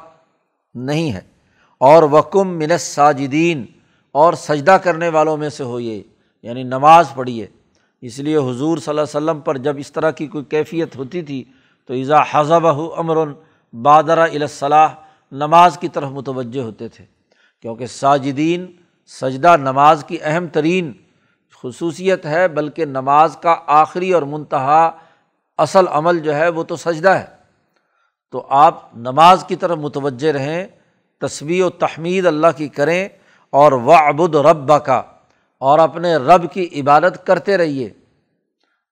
نہیں 0.75 1.13
ہے۔ 1.13 1.21
اور 1.79 2.03
وکم 2.03 2.49
منس 2.49 2.83
ساجدین 2.83 3.65
اور 4.13 4.33
سجدہ 4.33 4.79
کرنے 4.83 5.09
والوں 5.09 5.37
میں 5.37 5.49
سے 5.49 5.65
ہوئیے 5.65 6.03
یعنی 6.43 6.63
نماز 6.63 7.15
پڑھیے۔ 7.15 7.47
اس 8.01 8.19
لیے 8.19 8.37
حضور 8.37 8.79
صلی 8.79 8.99
اللہ 8.99 9.01
علیہ 9.01 9.17
وسلم 9.17 9.41
پر 9.41 9.57
جب 9.57 9.77
اس 9.79 9.93
طرح 9.93 10.11
کی 10.11 10.27
کوئی 10.27 10.45
کیفیت 10.45 10.97
ہوتی 10.97 11.23
تھی، 11.23 11.45
تو 11.87 11.95
ایزا 11.95 12.19
حضب 12.31 12.67
امر 12.97 13.17
بادرہ 13.73 14.27
الاصلاح 14.33 14.89
نماز 15.33 15.79
کی 15.79 15.89
طرف 15.89 16.11
متوجہ 16.11 16.61
ہوتے 16.61 16.89
تھے۔ 16.89 17.05
کیونکہ 17.63 17.87
ساجدین 17.87 18.67
سجدہ 19.07 19.57
نماز 19.57 20.05
کی 20.09 20.19
اہم 20.23 20.47
ترین 20.47 20.93
خصوصیت 21.63 22.27
ہے، 22.27 22.49
بلکہ 22.49 22.85
نماز 22.85 23.37
کا 23.43 23.57
آخری 23.67 24.13
اور 24.13 24.23
منتہا 24.23 24.91
اصل 25.59 25.85
عمل 25.89 26.19
جو 26.19 26.35
ہے، 26.35 26.49
وہ 26.49 26.63
تو 26.63 26.77
سجدہ 26.77 27.09
ہے۔ 27.09 27.27
تو 28.33 28.47
آپ 28.51 28.97
نماز 28.97 29.45
کی 29.49 29.57
طرف 29.57 29.79
متوجہ 29.79 30.33
رہیں 30.33 30.67
تصویر 31.21 31.65
و 31.65 31.71
تحمید 31.71 32.27
اللہ 32.27 32.47
کی 32.57 32.69
کریں 32.69 33.09
اور 33.51 33.73
و 33.73 33.93
ابود 33.93 34.35
رب 34.35 34.85
کا 34.85 35.03
اور 35.61 35.79
اپنے 35.79 36.17
رب 36.17 36.53
کی 36.53 36.81
عبادت 36.81 37.27
کرتے 37.27 37.57
رہیے۔ 37.57 37.91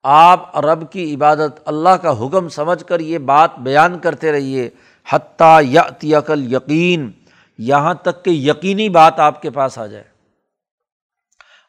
آپ 0.03 0.59
رب 0.59 0.93
کی 0.93 1.15
عبادت 1.15 1.61
اللہ 1.65 1.89
کا 1.89 2.27
حکم 2.27 2.49
سمجھ 2.49 2.85
کر 2.85 3.01
یہ 3.01 3.19
بات 3.19 3.59
بیان 3.59 3.99
کرتے 3.99 4.33
رہیے۔ 4.33 4.71
حتیٰ 5.13 5.61
یا 5.63 6.19
عقل 6.19 6.53
یقین 6.53 7.11
یہاں 7.59 7.95
تک 7.95 8.25
کہ 8.25 8.31
یقینی 8.31 8.89
بات 8.89 9.21
آپ 9.21 9.43
کے 9.43 9.51
پاس 9.51 9.79
آ 9.79 9.87
جائے۔ 9.87 10.05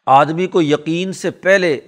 آدمی 0.05 0.47
کو 0.47 0.62
یقین 0.62 1.13
سے 1.13 1.31
پہلے 1.31 1.79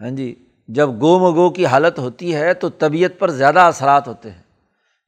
ہاں 0.00 0.10
جی 0.10 0.34
جب 0.68 0.88
گو 1.00 1.18
مگو 1.18 1.50
کی 1.50 1.66
حالت 1.66 1.98
ہوتی 1.98 2.34
ہے 2.34 2.54
تو 2.54 2.68
طبیعت 2.68 3.18
پر 3.18 3.30
زیادہ 3.30 3.60
اثرات 3.60 4.08
ہوتے 4.08 4.30
ہیں۔ 4.30 4.42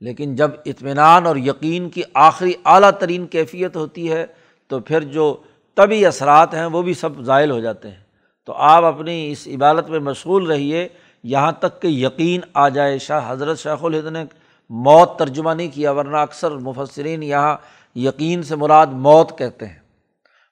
لیکن 0.01 0.35
جب 0.35 0.51
اطمینان 0.65 1.27
اور 1.27 1.37
یقین 1.37 1.91
کی 1.91 2.03
آخری 2.15 2.53
اعلیٰ 2.65 2.91
ترین 2.91 3.27
کیفیت 3.27 3.77
ہوتی 3.77 4.13
ہے 4.13 4.27
تو 4.69 4.81
پھر 4.81 5.01
جو 5.01 5.43
طبی 5.81 6.07
اثرات 6.07 6.55
ہیں، 6.55 6.67
وہ 6.67 6.83
بھی 6.83 6.95
سب 6.95 7.21
زائل 7.21 7.51
ہو 7.51 7.61
جاتے 7.61 7.91
ہیں۔ 7.91 8.01
تو 8.47 8.53
آپ 8.53 8.85
اپنی 8.85 9.33
اس 9.33 9.49
عبادت 9.49 9.91
میں 9.91 9.99
مشغول 9.99 10.47
رہیے، 10.47 10.89
یہاں 11.23 11.53
تک 11.53 11.83
کہ 11.83 11.87
یقین 11.87 12.41
آ 12.55 12.69
جائے۔ 12.69 12.99
شاہ 12.99 13.33
حضرت 13.33 13.59
شیخ 13.59 13.85
الحد 13.85 14.07
نے 14.07 14.25
موت 14.71 15.19
ترجمہ 15.19 15.51
نہیں 15.51 15.69
کیا، 15.75 15.91
ورنہ 15.91 16.17
اکثر 16.17 16.51
مفسرین 16.51 17.23
یہاں 17.23 17.57
یقین 17.95 18.43
سے 18.43 18.57
مراد 18.57 18.87
موت 18.87 19.39
کہتے 19.39 19.67
ہیں۔ 19.67 19.79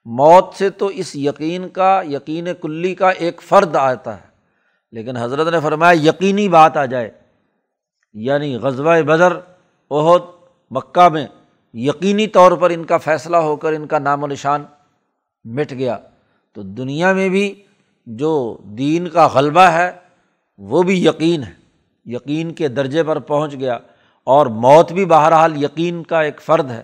موت 0.05 0.53
سے 0.53 0.69
تو 0.69 0.85
اس 0.85 1.15
یقین 1.15 1.69
کا، 1.69 2.01
یقین 2.09 2.47
کلی 2.61 2.95
کا 2.95 3.09
ایک 3.09 3.41
فرد 3.41 3.75
آتا 3.75 4.17
ہے۔ 4.17 4.27
لیکن 4.91 5.17
حضرت 5.17 5.47
نے 5.47 5.59
فرمایا، 5.59 6.09
یقینی 6.09 6.49
بات 6.49 6.77
آ 6.77 6.85
جائے۔ 6.85 7.11
یعنی 8.13 8.55
غزبۂ 8.55 8.99
بدر 8.99 9.33
بہت 9.91 10.25
مکہ 10.71 11.09
میں 11.09 11.27
یقینی 11.73 12.27
طور 12.27 12.51
پر 12.51 12.69
ان 12.69 12.83
کا 12.83 12.97
فیصلہ 12.97 13.37
ہو 13.37 13.55
کر 13.55 13.73
ان 13.73 13.87
کا 13.87 13.99
نام 13.99 14.23
و 14.23 14.27
نشان 14.27 14.63
مٹ 15.43 15.71
گیا۔ 15.71 15.97
تو 16.53 16.61
دنیا 16.61 17.13
میں 17.13 17.29
بھی 17.29 17.63
جو 18.05 18.57
دین 18.63 19.07
کا 19.07 19.27
غلبہ 19.27 19.61
ہے، 19.61 19.91
وہ 20.57 20.83
بھی 20.83 21.05
یقین 21.05 21.43
ہے۔ 21.43 21.51
یقین 22.05 22.53
کے 22.53 22.67
درجے 22.67 23.03
پر 23.03 23.19
پہنچ 23.19 23.53
گیا۔ 23.53 23.77
اور 24.23 24.45
موت 24.45 24.91
بھی 24.91 25.05
بہرحال 25.05 25.63
یقین 25.63 26.03
کا 26.03 26.21
ایک 26.21 26.41
فرد 26.41 26.71
ہے 26.71 26.83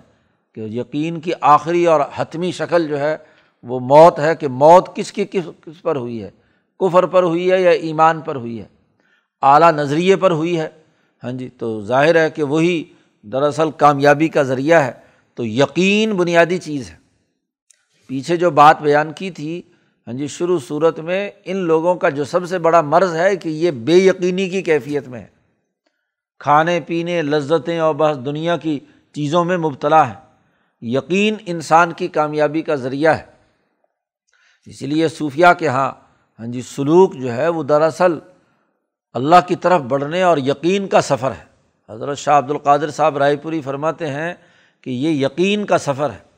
کہ 0.56 0.62
یقین 0.62 1.20
کی 1.20 1.32
آخری 1.42 1.86
اور 1.86 2.02
حتمی 2.16 2.52
شکل 2.52 2.88
جو 2.88 3.00
ہے، 3.00 3.18
وہ 3.64 3.80
موت 3.80 4.20
ہے 4.20 4.36
کہ 4.36 4.48
موت 4.48 4.96
کس 4.96 5.12
کی 5.12 5.26
کس 5.26 5.44
کس 5.66 5.82
پر 5.82 5.96
ہوئی 5.96 6.24
ہے؟ 6.24 6.30
کفر 6.80 7.06
پر 7.06 7.24
ہوئی 7.24 7.52
ہے 7.52 7.62
یا 7.62 7.70
ایمان 7.70 8.22
پر 8.22 8.36
ہوئی 8.36 8.60
ہے؟ 8.60 8.66
اعلیٰ 9.42 9.72
نظریے 9.72 10.16
پر 10.16 10.32
ہوئی 10.32 10.60
ہے۔ 10.60 10.70
ہاں 11.24 11.32
جی 11.32 11.50
تو 11.50 11.82
ظاہر 11.82 12.16
ہے 12.16 12.30
کہ 12.30 12.44
وہی 12.44 12.84
دراصل 13.24 13.72
کامیابی 13.72 14.28
کا 14.28 14.44
ذریعہ 14.44 14.84
ہے۔ 14.84 14.92
تو 15.34 15.46
یقین 15.46 16.14
بنیادی 16.14 16.58
چیز 16.58 16.90
ہے۔ 16.90 17.05
پیچھے 18.08 18.38
جو 18.38 18.52
بات 18.52 18.82
بیان 18.82 19.14
کی 19.14 19.32
تھی 19.32 19.62
ہاں 20.08 20.14
جی 20.14 20.28
شروع 20.28 20.60
صورت 20.68 21.00
میں 21.00 21.32
ان 21.46 21.58
لوگوں 21.58 21.96
کا 21.96 22.10
جو 22.10 22.24
سب 22.24 22.46
سے 22.46 22.60
بڑا 22.60 22.82
مرض 22.82 23.16
ہے 23.16 23.36
کہ 23.36 23.50
یہ 23.50 23.72
بے 23.72 23.94
یقینی 23.94 24.50
کی 24.50 24.62
کیفیت 24.62 25.08
میں 25.08 25.20
ہے۔ 25.20 25.28
کھانے، 26.40 26.80
پینے، 26.80 27.22
لذتیں 27.22 27.80
اور 27.80 27.96
بس 27.96 28.26
دنیا 28.26 28.58
کی 28.58 28.80
چیزوں 29.14 29.46
میں 29.46 29.58
مبتلا 29.58 30.10
ہے۔ 30.10 30.14
یقین 30.82 31.36
انسان 31.46 31.92
کی 31.92 32.08
کامیابی 32.08 32.62
کا 32.62 32.76
ذریعہ 32.76 33.18
ہے۔ 33.18 33.26
اس 34.66 34.82
لیے 34.82 35.08
صوفیہ 35.08 35.46
کے 35.60 35.66
یہاں 35.66 35.92
ہاں 36.40 36.48
جی 36.48 36.62
سلوک 36.62 37.16
جو 37.16 37.34
ہے 37.34 37.48
وہ 37.48 37.64
دراصل 37.64 38.20
اللہ 39.14 39.36
کی 39.48 39.56
طرف 39.56 39.82
بڑھنے 39.82 40.22
اور 40.22 40.38
یقین 40.38 40.88
کا 40.88 41.02
سفر 41.02 41.32
ہے۔ 41.32 41.44
حضرت 41.90 42.18
شاہ 42.18 42.38
عبد 42.38 42.52
القادر 42.52 42.90
صاحب 42.90 43.18
رائے 43.18 43.36
پوری 43.36 43.62
فرماتے 43.62 44.08
ہیں 44.08 44.34
کہ 44.82 44.90
یہ 44.90 45.26
یقین 45.26 45.66
کا 45.66 45.78
سفر 45.78 46.10
ہے۔ 46.10 46.35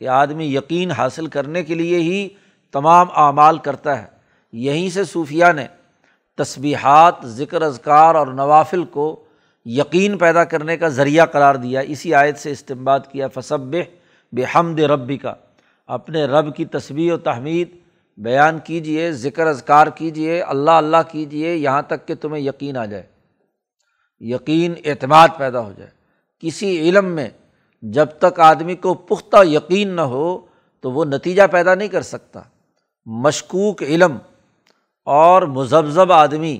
کہ 0.00 0.08
آدمی 0.08 0.54
یقین 0.54 0.90
حاصل 0.90 1.26
کرنے 1.26 1.62
کے 1.62 1.74
لیے 1.74 1.98
ہی 1.98 2.28
تمام 2.72 3.06
اعمال 3.14 3.58
کرتا 3.58 4.02
ہے۔ 4.02 4.06
یہیں 4.52 4.90
سے 4.90 5.04
صوفیہ 5.04 5.44
نے 5.56 5.66
تسبیحات، 6.36 7.14
ذکر 7.24 7.62
اذکار 7.62 8.14
اور 8.14 8.26
نوافل 8.26 8.84
کو 8.84 9.24
یقین 9.64 10.18
پیدا 10.18 10.44
کرنے 10.44 10.76
کا 10.76 10.88
ذریعہ 10.88 11.26
قرار 11.26 11.54
دیا۔ 11.54 11.80
اسی 11.80 12.14
آیت 12.14 12.38
سے 12.38 12.50
استعمال 12.50 13.00
کیا 13.12 13.28
فصب 13.28 13.76
بے 14.32 14.44
حمد 14.54 14.80
ربی 14.80 15.16
کا 15.16 15.34
اپنے 15.86 16.24
رب 16.24 16.56
کی 16.56 16.64
تصویر 16.64 17.12
و 17.12 17.16
تحمید 17.16 17.70
بیان 18.16 18.58
کیجیے 18.58 19.12
ذکر 19.12 19.46
اذکار 19.46 19.86
کیجیے 19.86 20.42
اللہ 20.42 20.70
اللہ 20.70 20.96
کیجیے 21.12 21.54
یہاں 21.54 21.82
تک 21.82 22.06
کہ 22.06 22.14
تمہیں 22.14 22.42
یقین 22.42 22.76
آ 22.76 22.86
جائے۔ 22.86 23.02
یقین 24.20 24.74
اعتماد 24.84 25.28
پیدا 25.38 25.60
ہو 25.60 25.72
جائے۔ 25.76 25.90
کسی 26.38 26.88
علم 26.88 27.04
میں 27.04 27.30
جب 27.82 28.06
تک 28.18 28.40
آدمی 28.40 28.74
کو 28.74 28.94
پختہ 28.94 29.36
یقین 29.44 29.88
نہ 29.88 30.00
ہو 30.00 30.38
تو 30.80 30.92
وہ 30.92 31.04
نتیجہ 31.04 31.42
پیدا 31.50 31.74
نہیں 31.74 31.88
کر 31.88 32.02
سکتا۔ 32.02 32.40
مشکوک 33.06 33.82
علم 33.82 34.18
اور 35.04 35.42
مذہب 35.42 36.12
آدمی 36.12 36.58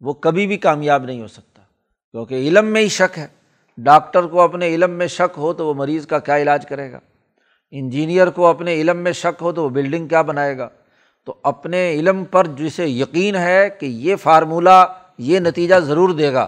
وہ 0.00 0.12
کبھی 0.12 0.46
بھی 0.46 0.56
کامیاب 0.56 1.04
نہیں 1.04 1.20
ہو 1.20 1.26
سکتا۔ 1.26 1.62
کیونکہ 2.10 2.34
علم 2.34 2.66
میں 2.66 2.82
ہی 2.82 2.88
شک 2.88 3.18
ہے۔ 3.18 3.26
ڈاکٹر 3.78 4.26
کو 4.26 4.40
اپنے 4.40 4.74
علم 4.74 4.90
میں 4.90 5.06
شک 5.06 5.38
ہو 5.38 5.52
تو 5.52 5.66
وہ 5.66 5.74
مریض 5.74 6.06
کا 6.06 6.18
کیا 6.18 6.38
علاج 6.38 6.66
کرے 6.66 6.92
گا؟ 6.92 7.00
انجینئر 7.70 8.30
کو 8.30 8.46
اپنے 8.46 8.74
علم 8.74 8.96
میں 8.96 9.12
شک 9.12 9.42
ہو 9.42 9.52
تو 9.52 9.64
وہ 9.64 9.68
بلڈنگ 9.68 10.08
کیا 10.08 10.22
بنائے 10.22 10.58
گا؟ 10.58 10.68
تو 11.24 11.34
اپنے 11.42 11.92
علم 11.92 12.24
پر 12.24 12.46
جسے 12.46 12.86
یقین 12.86 13.36
ہے 13.36 13.70
کہ 13.70 13.86
یہ 13.86 14.16
فارمولہ 14.16 14.86
یہ 15.18 15.38
نتیجہ 15.38 15.74
ضرور 15.74 16.08
دے 16.08 16.32
گا، 16.32 16.46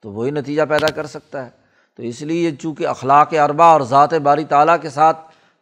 تو 0.00 0.12
وہی 0.12 0.30
نتیجہ 0.30 0.62
پیدا 0.68 0.86
کر 0.86 1.06
سکتا 1.06 1.46
ہے۔ 1.46 1.59
تو 2.00 2.04
اس 2.06 2.22
لیے 2.22 2.50
چونکہ 2.50 2.86
اخلاق 2.86 3.34
اربا 3.42 3.64
اور 3.64 3.80
ذات 3.80 4.14
باری 4.14 4.44
تعالیٰ 4.44 4.76
کے 4.82 4.90
ساتھ 4.90 5.18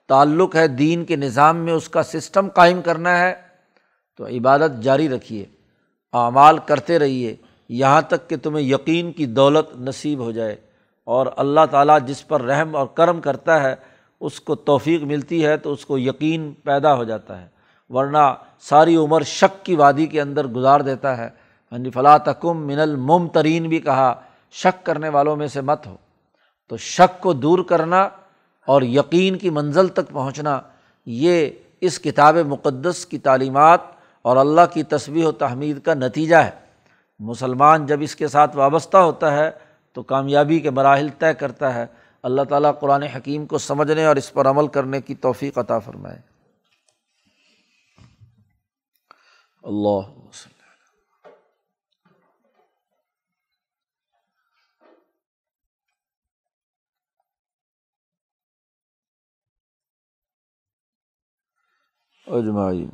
تعلق 0.08 0.56
ہے 0.56 0.68
دین 0.68 1.04
کے 1.04 1.16
نظام 1.16 1.56
میں 1.56 1.72
اس 1.72 1.88
کا 1.88 2.02
سسٹم 2.02 2.48
قائم 2.48 2.82
کرنا 2.82 3.18
ہے، 3.18 3.34
تو 4.16 4.26
عبادت 4.26 4.82
جاری 4.82 5.08
رکھیے، 5.08 5.44
اعمال 6.12 6.58
کرتے 6.58 6.98
رہیے، 6.98 7.36
یہاں 7.68 8.02
تک 8.02 8.30
کہ 8.30 8.36
تمہیں 8.36 8.64
یقین 8.64 9.12
کی 9.12 9.26
دولت 9.26 9.80
نصیب 9.80 10.18
ہو 10.18 10.30
جائے 10.30 10.56
اور 11.04 11.26
اللہ 11.36 11.60
تعالیٰ 11.70 11.98
جس 12.06 12.28
پر 12.28 12.42
رحم 12.42 12.76
اور 12.76 12.86
کرم 12.86 13.20
کرتا 13.20 13.62
ہے، 13.62 13.74
اس 14.20 14.40
کو 14.40 14.54
توفیق 14.54 15.02
ملتی 15.02 15.46
ہے 15.46 15.56
تو 15.56 15.72
اس 15.72 15.86
کو 15.86 15.98
یقین 15.98 16.52
پیدا 16.64 16.94
ہو 16.94 17.04
جاتا 17.04 17.40
ہے۔ 17.40 17.46
ورنہ 17.88 18.34
ساری 18.60 18.96
عمر 18.96 19.22
شک 19.22 19.64
کی 19.64 19.76
وادی 19.76 20.06
کے 20.06 20.20
اندر 20.20 20.46
گزار 20.46 20.80
دیتا 20.80 21.16
ہے۔ 21.16 21.28
ہاں 21.72 21.78
جی، 21.78 21.90
فلاں 21.90 22.18
تکم 22.18 22.66
من 22.66 22.78
الممترین 22.78 23.68
بھی 23.68 23.78
کہا، 23.78 24.20
شک 24.52 24.86
کرنے 24.86 25.08
والوں 25.08 25.36
میں 25.36 25.46
سے 25.46 25.60
مت 25.60 25.86
ہو۔ 25.86 25.96
تو 26.68 26.76
شک 26.76 27.20
کو 27.20 27.32
دور 27.32 27.58
کرنا 27.58 28.08
اور 28.66 28.82
یقین 28.82 29.38
کی 29.38 29.50
منزل 29.50 29.88
تک 29.88 30.08
پہنچنا، 30.12 30.60
یہ 31.06 31.50
اس 31.80 31.98
کتاب 31.98 32.36
مقدس 32.36 33.06
کی 33.06 33.18
تعلیمات 33.18 33.80
اور 34.22 34.36
اللہ 34.36 34.60
کی 34.72 34.82
تصویر 34.82 35.26
و 35.26 35.32
تحمید 35.32 35.80
کا 35.80 35.94
نتیجہ 35.94 36.36
ہے۔ 36.36 36.50
مسلمان 37.18 37.86
جب 37.86 37.98
اس 38.00 38.16
کے 38.16 38.28
ساتھ 38.28 38.56
وابستہ 38.56 38.96
ہوتا 38.96 39.36
ہے 39.36 39.50
تو 39.92 40.02
کامیابی 40.02 40.60
کے 40.60 40.70
مراحل 40.70 41.08
طے 41.18 41.34
کرتا 41.34 41.74
ہے۔ 41.74 41.86
اللہ 42.22 42.42
تعالیٰ 42.42 42.78
قرآن 42.80 43.02
حکیم 43.02 43.46
کو 43.46 43.58
سمجھنے 43.58 44.04
اور 44.04 44.16
اس 44.16 44.32
پر 44.32 44.46
عمل 44.46 44.66
کرنے 44.66 45.00
کی 45.00 45.14
توفیق 45.14 45.58
عطا 45.58 45.78
فرمائے۔ 45.78 46.18
اللہ 49.62 50.08
وسلم 50.18 50.57
اجمعین. 62.30 62.90